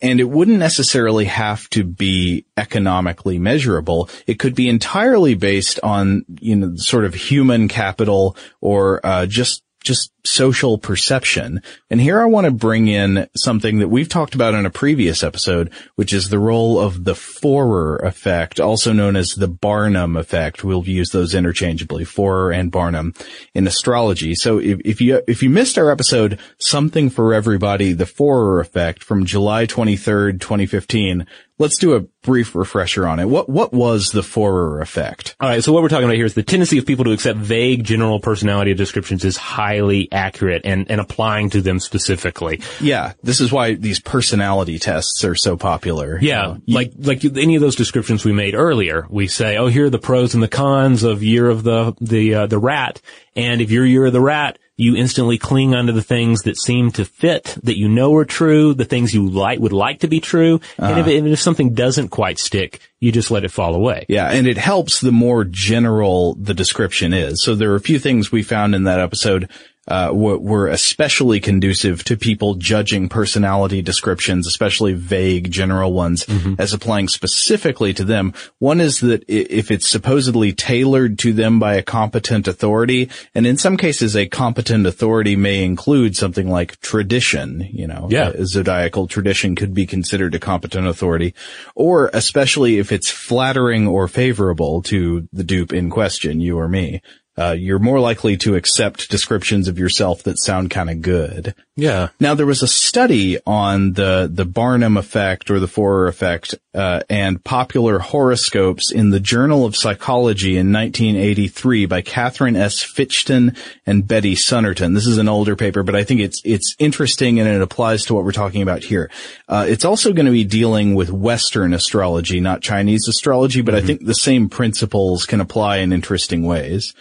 [0.02, 4.10] And it wouldn't necessarily have to be economically measurable.
[4.26, 9.62] It could be entirely based on, you know, sort of human capital or, uh, just,
[9.84, 11.62] just social perception.
[11.90, 15.22] And here I want to bring in something that we've talked about in a previous
[15.22, 20.64] episode, which is the role of the Forer effect, also known as the Barnum effect.
[20.64, 23.14] We'll use those interchangeably, Forer and Barnum
[23.54, 24.34] in astrology.
[24.34, 29.02] So if, if you, if you missed our episode, something for everybody, the Forer effect
[29.02, 31.26] from July 23rd, 2015,
[31.58, 33.26] let's do a brief refresher on it.
[33.26, 35.36] What, what was the Forer effect?
[35.40, 35.62] All right.
[35.62, 38.20] So what we're talking about here is the tendency of people to accept vague general
[38.20, 42.60] personality descriptions is highly accurate and, and applying to them specifically.
[42.80, 43.12] Yeah.
[43.22, 46.18] This is why these personality tests are so popular.
[46.20, 49.90] Yeah, like like any of those descriptions we made earlier, we say, "Oh, here are
[49.90, 53.00] the pros and the cons of Year of the the uh, the Rat,"
[53.34, 56.90] and if you're Year of the Rat, you instantly cling onto the things that seem
[56.92, 60.20] to fit, that you know are true, the things you like would like to be
[60.20, 64.06] true, and if, and if something doesn't quite stick, you just let it fall away.
[64.08, 67.42] Yeah, and it helps the more general the description is.
[67.42, 69.50] So there are a few things we found in that episode
[69.88, 76.24] uh, were, were especially conducive to people judging personality descriptions, especially vague general ones,
[76.58, 78.32] as applying specifically to them.
[78.58, 83.56] One is that if it's supposedly tailored to them by a competent authority, and in
[83.56, 88.28] some cases a competent authority may include something like tradition, you know, Yeah.
[88.30, 91.34] a zodiacal tradition could be considered a competent authority,
[91.74, 97.02] or especially if it's flattering or favorable to the dupe in question, you or me.
[97.36, 101.54] Uh, you're more likely to accept descriptions of yourself that sound kind of good.
[101.74, 102.08] Yeah.
[102.20, 107.00] Now there was a study on the the Barnum effect or the Forer effect uh,
[107.08, 112.82] and popular horoscopes in the Journal of Psychology in 1983 by Catherine S.
[112.82, 113.56] Fichten
[113.86, 114.92] and Betty Sunerton.
[114.92, 118.14] This is an older paper, but I think it's it's interesting and it applies to
[118.14, 119.10] what we're talking about here.
[119.48, 123.80] Uh, it's also going to be dealing with Western astrology, not Chinese astrology, but I
[123.80, 126.92] think the same principles can apply in interesting ways.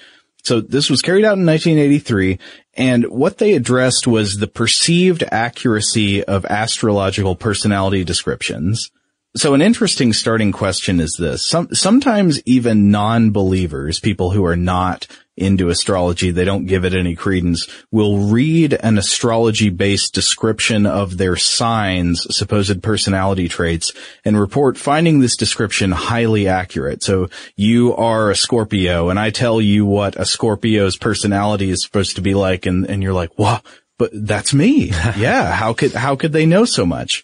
[0.43, 2.39] So this was carried out in 1983,
[2.75, 8.91] and what they addressed was the perceived accuracy of astrological personality descriptions.
[9.35, 11.45] So an interesting starting question is this.
[11.45, 17.15] Some, sometimes even non-believers, people who are not into astrology, they don't give it any
[17.15, 23.93] credence, will read an astrology-based description of their signs, supposed personality traits,
[24.25, 27.01] and report finding this description highly accurate.
[27.01, 32.17] So you are a Scorpio, and I tell you what a Scorpio's personality is supposed
[32.17, 33.61] to be like, and, and you're like, wow,
[33.97, 34.87] but that's me.
[35.17, 37.23] yeah, how could, how could they know so much?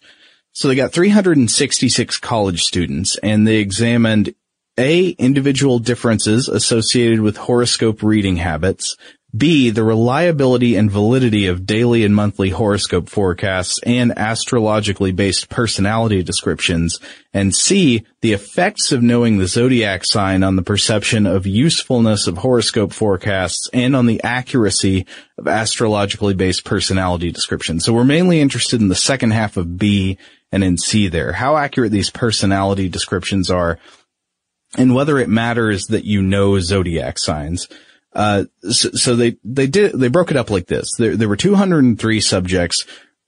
[0.52, 4.34] So they got 366 college students and they examined
[4.78, 8.96] A, individual differences associated with horoscope reading habits,
[9.36, 16.22] B, the reliability and validity of daily and monthly horoscope forecasts and astrologically based personality
[16.22, 16.98] descriptions,
[17.34, 22.38] and C, the effects of knowing the zodiac sign on the perception of usefulness of
[22.38, 25.04] horoscope forecasts and on the accuracy
[25.36, 27.84] of astrologically based personality descriptions.
[27.84, 30.16] So we're mainly interested in the second half of B
[30.50, 33.78] and in C there, how accurate these personality descriptions are
[34.76, 37.68] and whether it matters that you know zodiac signs.
[38.12, 40.94] Uh, so, so they, they did, they broke it up like this.
[40.96, 42.84] There, there were 203 subjects.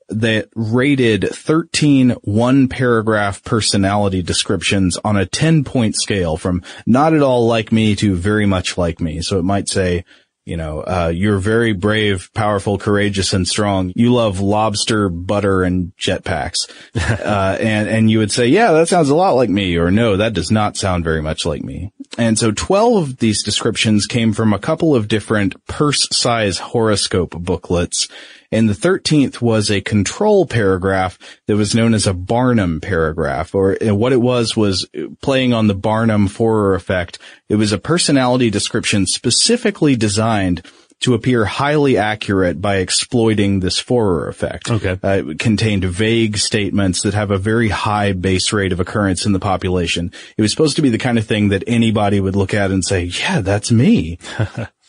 [0.08, 7.22] that rated 13 one paragraph personality descriptions on a 10 point scale from not at
[7.22, 9.22] all like me to very much like me.
[9.22, 10.04] So it might say,
[10.50, 13.92] you know, uh, you're very brave, powerful, courageous, and strong.
[13.94, 16.68] You love lobster, butter, and jetpacks.
[16.96, 20.16] uh, and, and you would say, yeah, that sounds a lot like me, or no,
[20.16, 21.92] that does not sound very much like me.
[22.18, 27.30] And so 12 of these descriptions came from a couple of different purse size horoscope
[27.30, 28.08] booklets
[28.52, 33.76] and the 13th was a control paragraph that was known as a Barnum paragraph, or
[33.80, 34.88] what it was was
[35.20, 37.18] playing on the Barnum Forer effect.
[37.48, 40.62] It was a personality description specifically designed
[41.00, 44.70] to appear highly accurate by exploiting this Forer effect.
[44.70, 44.98] Okay.
[45.02, 49.32] Uh, it contained vague statements that have a very high base rate of occurrence in
[49.32, 50.12] the population.
[50.36, 52.84] It was supposed to be the kind of thing that anybody would look at and
[52.84, 54.18] say, yeah, that's me.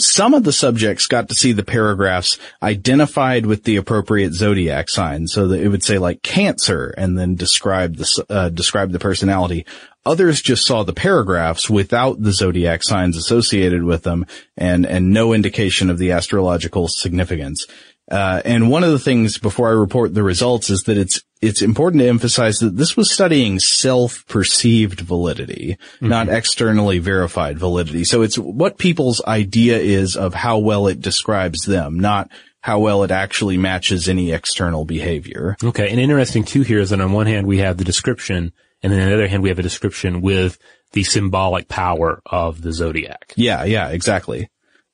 [0.00, 5.26] Some of the subjects got to see the paragraphs identified with the appropriate zodiac sign,
[5.26, 9.66] so that it would say like Cancer and then describe the uh, describe the personality.
[10.06, 14.24] Others just saw the paragraphs without the zodiac signs associated with them,
[14.56, 17.66] and and no indication of the astrological significance.
[18.10, 21.62] Uh, and one of the things before I report the results is that it's it's
[21.62, 26.08] important to emphasize that this was studying self-perceived validity, mm-hmm.
[26.08, 28.04] not externally verified validity.
[28.04, 32.30] So it's what people's idea is of how well it describes them, not
[32.60, 35.56] how well it actually matches any external behavior.
[35.62, 35.90] Okay.
[35.90, 38.52] And interesting too here is that on one hand we have the description
[38.82, 40.58] and then on the other hand we have a description with
[40.92, 43.34] the symbolic power of the zodiac.
[43.36, 44.48] Yeah, yeah, exactly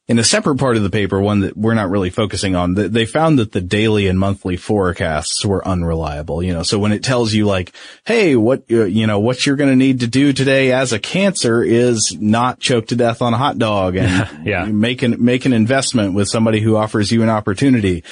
[0.07, 3.07] in a separate part of the paper, one that we're not really focusing on, they
[3.07, 6.43] found that the daily and monthly forecasts were unreliable.
[6.43, 7.73] You know, so when it tells you like,
[8.05, 10.99] hey, what, uh, you know, what you're going to need to do today as a
[10.99, 14.67] cancer is not choke to death on a hot dog and yeah.
[14.67, 18.05] make an, make an investment with somebody who offers you an opportunity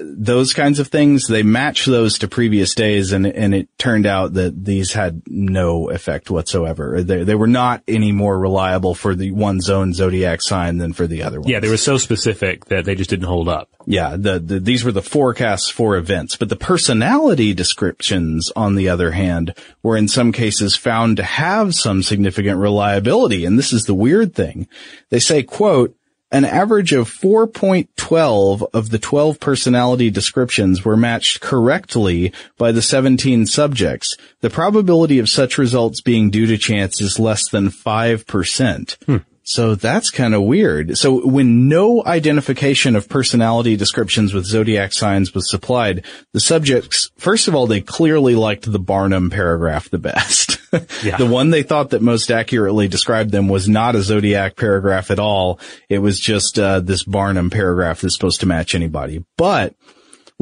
[0.00, 4.34] those kinds of things, they match those to previous days and, and it turned out
[4.34, 7.02] that these had no effect whatsoever.
[7.02, 11.06] They, they were not any more reliable for the one zone zodiac sign than for
[11.06, 11.50] the other ones.
[11.50, 13.70] Yeah, they were so specific that they just didn't hold up.
[13.86, 18.88] Yeah, the, the, these were the forecasts for events, but the personality descriptions, on the
[18.88, 23.44] other hand, were in some cases found to have some significant reliability.
[23.44, 24.68] And this is the weird thing.
[25.10, 25.96] They say, quote,
[26.32, 33.44] an average of 4.12 of the 12 personality descriptions were matched correctly by the 17
[33.44, 34.16] subjects.
[34.40, 39.04] The probability of such results being due to chance is less than 5%.
[39.04, 39.16] Hmm.
[39.44, 40.96] So that's kind of weird.
[40.96, 47.48] So when no identification of personality descriptions with zodiac signs was supplied, the subjects, first
[47.48, 50.58] of all, they clearly liked the Barnum paragraph the best.
[51.04, 51.18] Yeah.
[51.18, 55.18] the one they thought that most accurately described them was not a zodiac paragraph at
[55.18, 55.60] all.
[55.90, 59.22] It was just uh, this Barnum paragraph that's supposed to match anybody.
[59.36, 59.74] But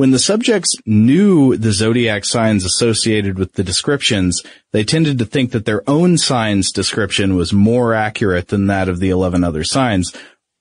[0.00, 4.42] when the subjects knew the zodiac signs associated with the descriptions,
[4.72, 8.98] they tended to think that their own sign's description was more accurate than that of
[8.98, 10.16] the 11 other signs.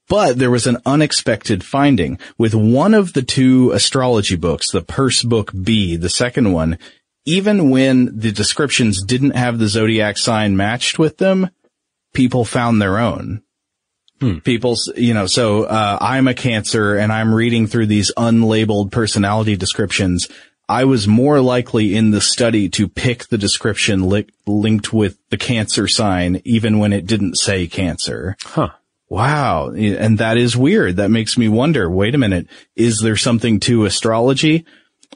[0.10, 2.20] But there was an unexpected finding.
[2.38, 6.78] With one of the two astrology books, the Purse Book B, the second one,
[7.24, 11.50] even when the descriptions didn't have the zodiac sign matched with them,
[12.14, 13.42] people found their own.
[14.20, 14.40] Hmm.
[14.40, 19.56] People's, you know, so, uh, I'm a cancer and I'm reading through these unlabeled personality
[19.56, 20.28] descriptions.
[20.68, 25.38] I was more likely in the study to pick the description li- linked with the
[25.38, 28.38] cancer sign, even when it didn't say cancer.
[28.44, 28.70] Huh.
[29.10, 29.70] Wow.
[29.70, 30.98] And that is weird.
[30.98, 34.66] That makes me wonder, wait a minute, is there something to astrology?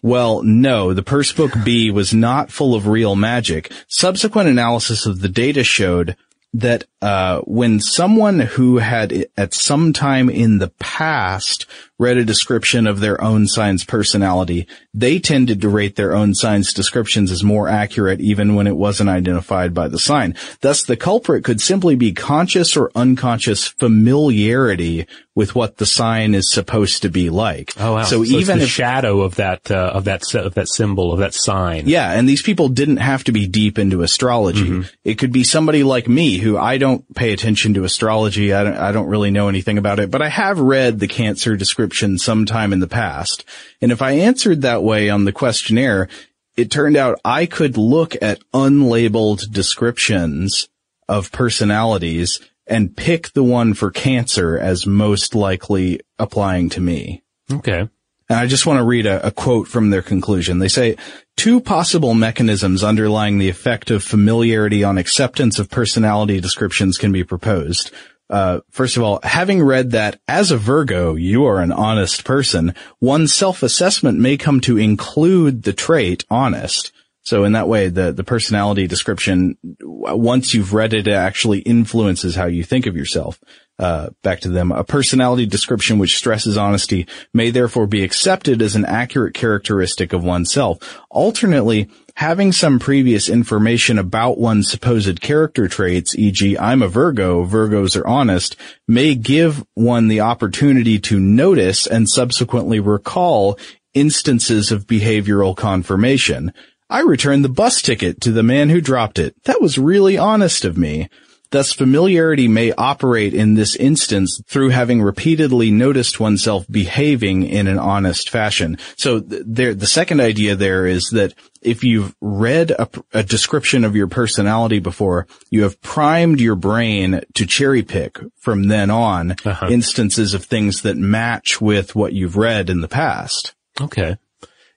[0.01, 3.71] Well, no, the Purse Book B was not full of real magic.
[3.87, 6.15] Subsequent analysis of the data showed
[6.53, 11.65] that uh, when someone who had at some time in the past
[12.03, 16.73] read a description of their own sign's personality, they tended to rate their own sign's
[16.73, 20.35] descriptions as more accurate even when it wasn't identified by the sign.
[20.59, 26.51] Thus, the culprit could simply be conscious or unconscious familiarity with what the sign is
[26.51, 27.73] supposed to be like.
[27.79, 28.03] Oh wow!
[28.03, 31.19] So, so even the if, shadow of that uh, of that of that symbol of
[31.19, 31.87] that sign.
[31.87, 34.65] Yeah, and these people didn't have to be deep into astrology.
[34.65, 34.89] Mm-hmm.
[35.03, 38.53] It could be somebody like me who I don't pay attention to astrology.
[38.53, 41.55] I don't, I don't really know anything about it, but I have read the Cancer
[41.55, 43.45] description sometime in the past.
[43.81, 46.07] And if I answered that way on the questionnaire,
[46.55, 50.69] it turned out I could look at unlabeled descriptions
[51.07, 57.23] of personalities and pick the one for cancer as most likely applying to me.
[57.51, 57.89] Okay.
[58.29, 60.59] And I just want to read a, a, quote from their conclusion.
[60.59, 60.95] They say,
[61.35, 67.23] two possible mechanisms underlying the effect of familiarity on acceptance of personality descriptions can be
[67.23, 67.91] proposed.
[68.29, 72.73] Uh, first of all, having read that as a Virgo, you are an honest person,
[72.99, 76.91] one's self-assessment may come to include the trait honest.
[77.23, 82.35] So in that way, the, the personality description, once you've read it, it actually influences
[82.35, 83.39] how you think of yourself.
[83.79, 84.71] Uh, back to them.
[84.71, 90.23] A personality description which stresses honesty may therefore be accepted as an accurate characteristic of
[90.23, 91.01] oneself.
[91.09, 96.55] Alternately, having some previous information about one's supposed character traits, e.g.
[96.59, 98.55] I'm a Virgo, Virgos are honest,
[98.87, 103.57] may give one the opportunity to notice and subsequently recall
[103.95, 106.53] instances of behavioral confirmation.
[106.93, 109.35] I returned the bus ticket to the man who dropped it.
[109.45, 111.09] That was really honest of me.
[111.49, 117.79] Thus, familiarity may operate in this instance through having repeatedly noticed oneself behaving in an
[117.79, 118.77] honest fashion.
[118.95, 121.33] So there, the second idea there is that
[121.63, 127.21] if you've read a, a description of your personality before, you have primed your brain
[127.33, 129.67] to cherry pick from then on uh-huh.
[129.71, 133.55] instances of things that match with what you've read in the past.
[133.81, 134.17] Okay.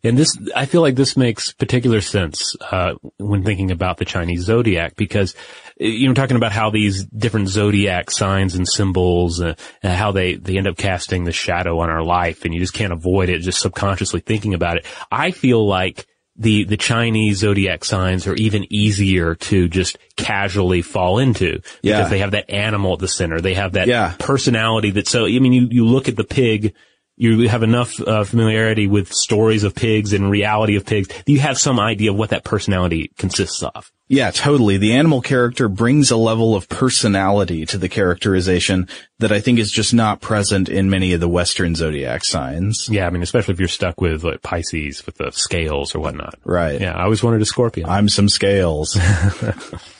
[0.06, 4.42] And this, I feel like this makes particular sense, uh, when thinking about the Chinese
[4.42, 5.34] zodiac because,
[5.76, 10.34] you know, talking about how these different zodiac signs and symbols, uh, and how they,
[10.34, 13.40] they end up casting the shadow on our life and you just can't avoid it
[13.40, 14.86] just subconsciously thinking about it.
[15.10, 16.06] I feel like
[16.38, 22.08] the, the Chinese zodiac signs are even easier to just casually fall into because yeah.
[22.08, 23.40] they have that animal at the center.
[23.40, 24.14] They have that yeah.
[24.18, 26.74] personality that so, I mean, you, you look at the pig
[27.16, 31.58] you have enough uh, familiarity with stories of pigs and reality of pigs, you have
[31.58, 33.90] some idea of what that personality consists of.
[34.08, 34.76] Yeah, totally.
[34.76, 38.88] The animal character brings a level of personality to the characterization
[39.18, 42.88] that I think is just not present in many of the Western zodiac signs.
[42.88, 46.36] Yeah, I mean, especially if you're stuck with like Pisces with the scales or whatnot.
[46.44, 46.80] Right.
[46.80, 47.88] Yeah, I always wanted a scorpion.
[47.88, 48.96] I'm some scales.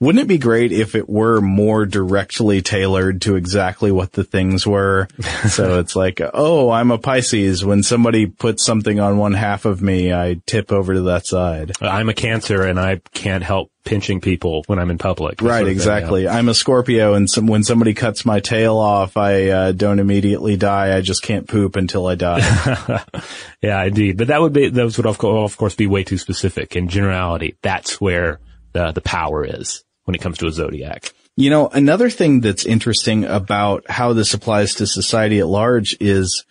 [0.00, 4.64] Wouldn't it be great if it were more directly tailored to exactly what the things
[4.64, 5.08] were?
[5.48, 7.64] so it's like, oh, I'm a Pisces.
[7.64, 11.72] When somebody puts something on one half of me, I tip over to that side.
[11.80, 15.42] I'm a Cancer and I can't help pinching people when I'm in public.
[15.42, 16.24] Right, exactly.
[16.24, 16.36] yeah.
[16.36, 20.56] I'm a Scorpio and some, when somebody cuts my tail off, I uh, don't immediately
[20.56, 20.96] die.
[20.96, 23.02] I just can't poop until I die.
[23.60, 24.16] yeah, indeed.
[24.16, 26.76] But that would be, those would of course be way too specific.
[26.76, 28.38] In generality, that's where
[28.74, 31.12] the, the power is when it comes to a zodiac.
[31.36, 36.46] You know, another thing that's interesting about how this applies to society at large is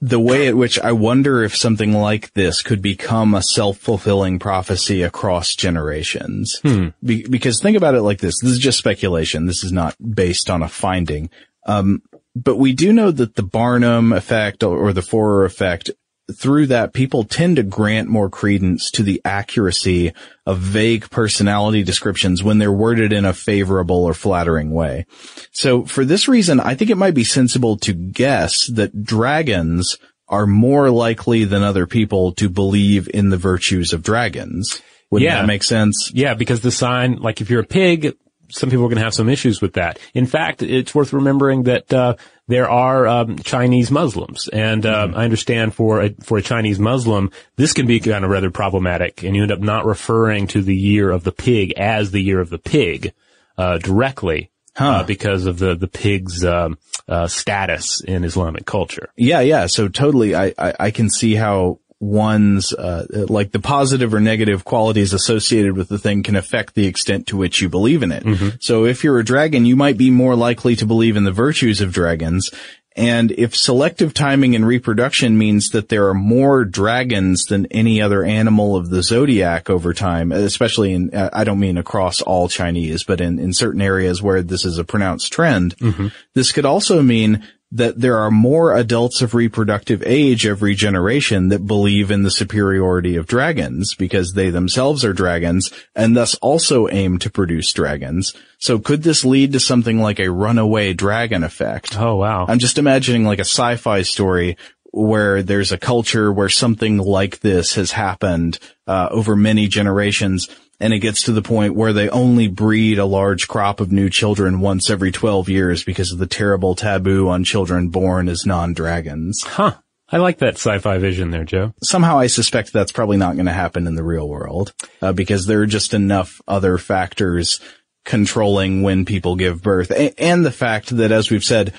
[0.00, 5.02] the way at which I wonder if something like this could become a self-fulfilling prophecy
[5.02, 6.58] across generations.
[6.62, 6.88] Hmm.
[7.04, 8.40] Be- because think about it like this.
[8.40, 9.44] This is just speculation.
[9.44, 11.28] This is not based on a finding.
[11.66, 12.02] Um,
[12.34, 15.90] but we do know that the Barnum effect or the Forer effect
[16.34, 20.12] through that people tend to grant more credence to the accuracy
[20.44, 25.06] of vague personality descriptions when they're worded in a favorable or flattering way.
[25.52, 29.98] So for this reason, I think it might be sensible to guess that dragons
[30.28, 34.82] are more likely than other people to believe in the virtues of dragons.
[35.10, 35.40] Wouldn't yeah.
[35.40, 36.10] that make sense?
[36.12, 38.16] Yeah, because the sign, like if you're a pig,
[38.50, 39.98] some people are going to have some issues with that.
[40.14, 42.16] In fact, it's worth remembering that uh,
[42.48, 45.16] there are um, Chinese Muslims, and uh, mm-hmm.
[45.16, 49.22] I understand for a, for a Chinese Muslim, this can be kind of rather problematic,
[49.22, 52.40] and you end up not referring to the year of the pig as the year
[52.40, 53.12] of the pig
[53.58, 54.50] uh, directly.
[54.78, 56.76] Uh, because of the the pig's um,
[57.08, 59.08] uh, status in Islamic culture.
[59.16, 59.68] Yeah, yeah.
[59.68, 64.64] So totally, I, I, I can see how one's uh, like the positive or negative
[64.64, 68.24] qualities associated with the thing can affect the extent to which you believe in it.
[68.24, 68.48] Mm-hmm.
[68.60, 71.80] So if you're a dragon, you might be more likely to believe in the virtues
[71.80, 72.50] of dragons.
[72.96, 78.24] And if selective timing and reproduction means that there are more dragons than any other
[78.24, 83.20] animal of the zodiac over time, especially in, I don't mean across all Chinese, but
[83.20, 86.08] in, in certain areas where this is a pronounced trend, mm-hmm.
[86.32, 91.66] this could also mean that there are more adults of reproductive age every generation that
[91.66, 97.18] believe in the superiority of dragons because they themselves are dragons and thus also aim
[97.18, 98.34] to produce dragons.
[98.58, 101.98] So could this lead to something like a runaway dragon effect?
[101.98, 102.46] Oh wow.
[102.48, 104.56] I'm just imagining like a sci-fi story
[104.92, 110.48] where there's a culture where something like this has happened uh, over many generations
[110.80, 114.10] and it gets to the point where they only breed a large crop of new
[114.10, 119.42] children once every 12 years because of the terrible taboo on children born as non-dragons.
[119.44, 119.74] Huh.
[120.08, 121.74] I like that sci-fi vision there, Joe.
[121.82, 124.72] Somehow I suspect that's probably not going to happen in the real world,
[125.02, 127.60] uh, because there are just enough other factors
[128.04, 129.90] controlling when people give birth.
[129.90, 131.74] A- and the fact that, as we've said,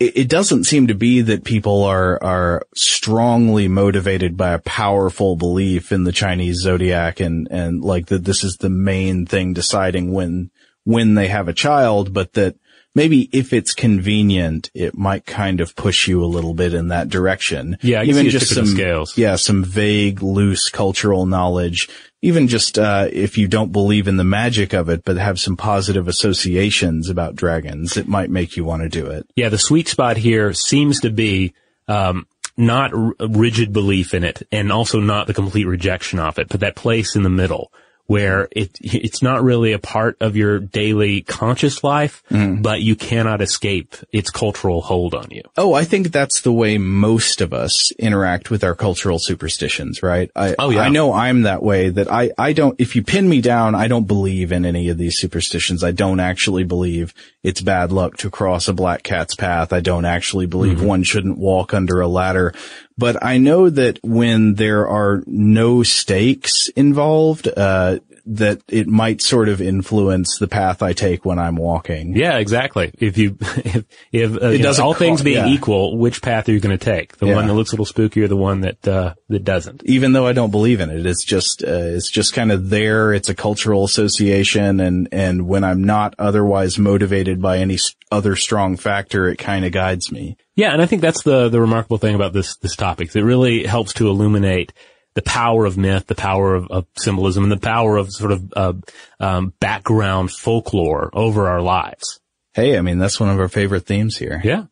[0.00, 5.90] it doesn't seem to be that people are are strongly motivated by a powerful belief
[5.90, 10.50] in the Chinese zodiac and and like that this is the main thing deciding when
[10.84, 12.56] when they have a child, but that
[12.94, 17.08] maybe if it's convenient, it might kind of push you a little bit in that
[17.08, 17.76] direction.
[17.82, 19.18] Yeah, even just some scales.
[19.18, 21.88] Yeah, some vague, loose cultural knowledge.
[22.20, 25.56] Even just uh, if you don't believe in the magic of it, but have some
[25.56, 29.30] positive associations about dragons, it might make you want to do it.
[29.36, 31.54] Yeah, the sweet spot here seems to be
[31.86, 32.26] um,
[32.56, 36.60] not r- rigid belief in it, and also not the complete rejection of it, but
[36.60, 37.72] that place in the middle
[38.08, 42.62] where it it's not really a part of your daily conscious life, Mm.
[42.62, 45.42] but you cannot escape its cultural hold on you.
[45.58, 50.30] Oh, I think that's the way most of us interact with our cultural superstitions, right?
[50.34, 50.80] I, Oh, yeah.
[50.80, 53.88] I know I'm that way that I, I don't, if you pin me down, I
[53.88, 55.84] don't believe in any of these superstitions.
[55.84, 57.12] I don't actually believe
[57.44, 59.72] it's bad luck to cross a black cat's path.
[59.72, 60.86] I don't actually believe Mm-hmm.
[60.86, 62.54] one shouldn't walk under a ladder.
[62.98, 68.00] But I know that when there are no stakes involved, uh,
[68.30, 72.14] that it might sort of influence the path I take when I'm walking.
[72.14, 72.92] Yeah, exactly.
[72.98, 75.46] If you, if, if uh, It you know, doesn't all things being yeah.
[75.46, 77.16] equal, which path are you going to take?
[77.16, 77.36] The Yeah.
[77.36, 79.82] one that looks a little spooky or the one that, uh, that doesn't?
[79.86, 83.14] even though I don't believe in it, it's just, uh, it's just kind of there.
[83.14, 84.80] It's a cultural association.
[84.80, 87.78] And, and when I'm not otherwise motivated by any
[88.10, 90.36] other strong factor, it kind of guides me.
[90.58, 93.14] Yeah, and I think that's the the remarkable thing about this this topic.
[93.14, 94.72] It really helps to illuminate
[95.14, 98.52] the power of myth, the power of, of symbolism, and the power of sort of
[98.56, 98.72] uh,
[99.20, 102.18] um, background folklore over our lives.
[102.54, 104.40] Hey, I mean, that's one of our favorite themes here.
[104.42, 104.64] Yeah.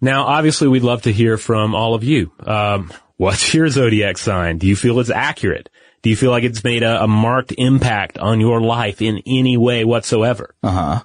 [0.00, 2.32] Now, obviously, we'd love to hear from all of you.
[2.40, 4.56] Um, what's your zodiac sign?
[4.56, 5.68] Do you feel it's accurate?
[6.00, 9.58] Do you feel like it's made a, a marked impact on your life in any
[9.58, 10.54] way whatsoever?
[10.62, 11.02] Uh huh.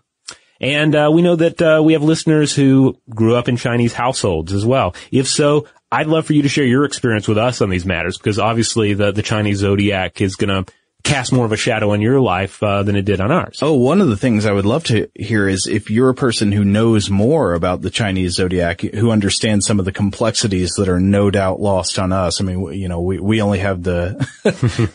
[0.62, 4.54] And uh, we know that uh, we have listeners who grew up in Chinese households
[4.54, 4.96] as well.
[5.12, 8.18] If so, I'd love for you to share your experience with us on these matters
[8.18, 10.72] because obviously the, the Chinese zodiac is going to
[11.04, 13.60] cast more of a shadow on your life uh, than it did on ours.
[13.64, 16.52] Oh, one of the things I would love to hear is if you're a person
[16.52, 21.00] who knows more about the Chinese zodiac, who understands some of the complexities that are
[21.00, 22.40] no doubt lost on us.
[22.40, 24.28] I mean, you know, we, we only have the,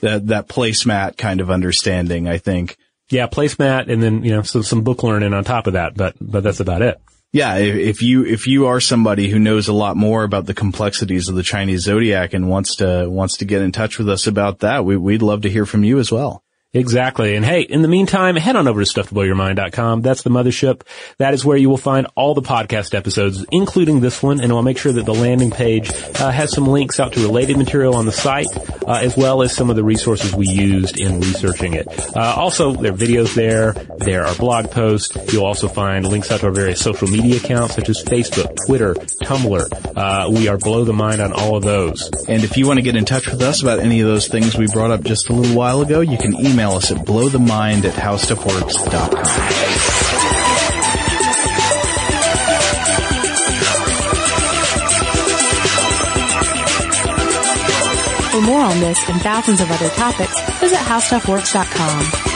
[0.01, 2.79] that, that placemat kind of understanding, I think.
[3.11, 6.17] Yeah, placemat and then, you know, some, some book learning on top of that, but,
[6.21, 7.01] but that's about it.
[7.33, 10.55] Yeah, if, if you if you are somebody who knows a lot more about the
[10.55, 14.27] complexities of the Chinese zodiac and wants to wants to get in touch with us
[14.27, 16.43] about that, we, we'd love to hear from you as well.
[16.77, 17.35] Exactly.
[17.37, 20.03] And hey, in the meantime, head on over to stufftoblowyourmind.com.
[20.03, 20.83] That's the mothership.
[21.17, 24.41] That is where you will find all the podcast episodes, including this one.
[24.41, 25.91] And I'll make sure that the landing page
[26.21, 28.49] uh, has some links out to related material on the site,
[28.87, 31.87] uh, as well as some of the resources we used in researching it.
[32.15, 33.73] Uh, also, there are videos there.
[33.73, 35.33] There are blog posts.
[35.33, 38.93] You'll also find links out to our various social media accounts, such as Facebook, Twitter,
[38.95, 39.97] Tumblr.
[39.97, 42.11] Uh, we are blow the mind on all of those.
[42.29, 44.59] And if you want to get in touch with us about any of those things
[44.59, 47.95] we brought up just a little while ago, you can email us at blowthemind at
[47.95, 49.25] howstuffworks.com.
[58.31, 62.36] For more on this and thousands of other topics, visit howstuffworks.com.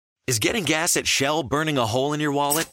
[0.27, 2.67] Is getting gas at Shell burning a hole in your wallet?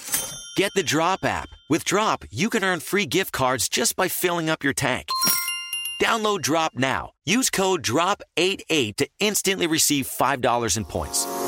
[0.57, 1.49] Get the Drop app.
[1.71, 5.09] With Drop, you can earn free gift cards just by filling up your tank.
[6.03, 7.13] Download Drop now.
[7.25, 11.48] Use code DROP88 to instantly receive $5 in points.